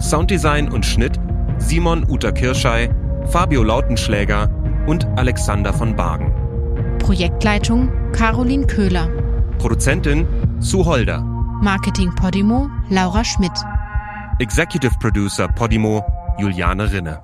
[0.00, 1.18] Sounddesign und Schnitt
[1.58, 2.90] Simon Uta Kirschei,
[3.26, 4.50] Fabio Lautenschläger
[4.86, 6.32] und Alexander von Bargen.
[6.98, 9.08] Projektleitung Caroline Köhler.
[9.58, 10.26] Produzentin
[10.58, 11.20] Sue Holder.
[11.62, 13.52] Marketing Podimo Laura Schmidt.
[14.40, 16.04] Executive Producer Podimo
[16.38, 17.22] Juliane Rinne.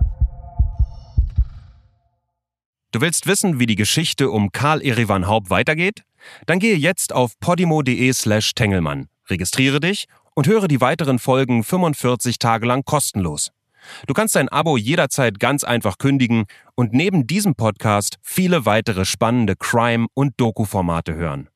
[2.92, 6.02] Du willst wissen, wie die Geschichte um Karl Erivan Haupt weitergeht?
[6.46, 12.38] Dann gehe jetzt auf podimo.de slash Tengelmann, registriere dich und höre die weiteren Folgen 45
[12.38, 13.50] Tage lang kostenlos.
[14.06, 19.56] Du kannst dein Abo jederzeit ganz einfach kündigen und neben diesem Podcast viele weitere spannende
[19.56, 21.48] Crime- und Doku-Formate hören.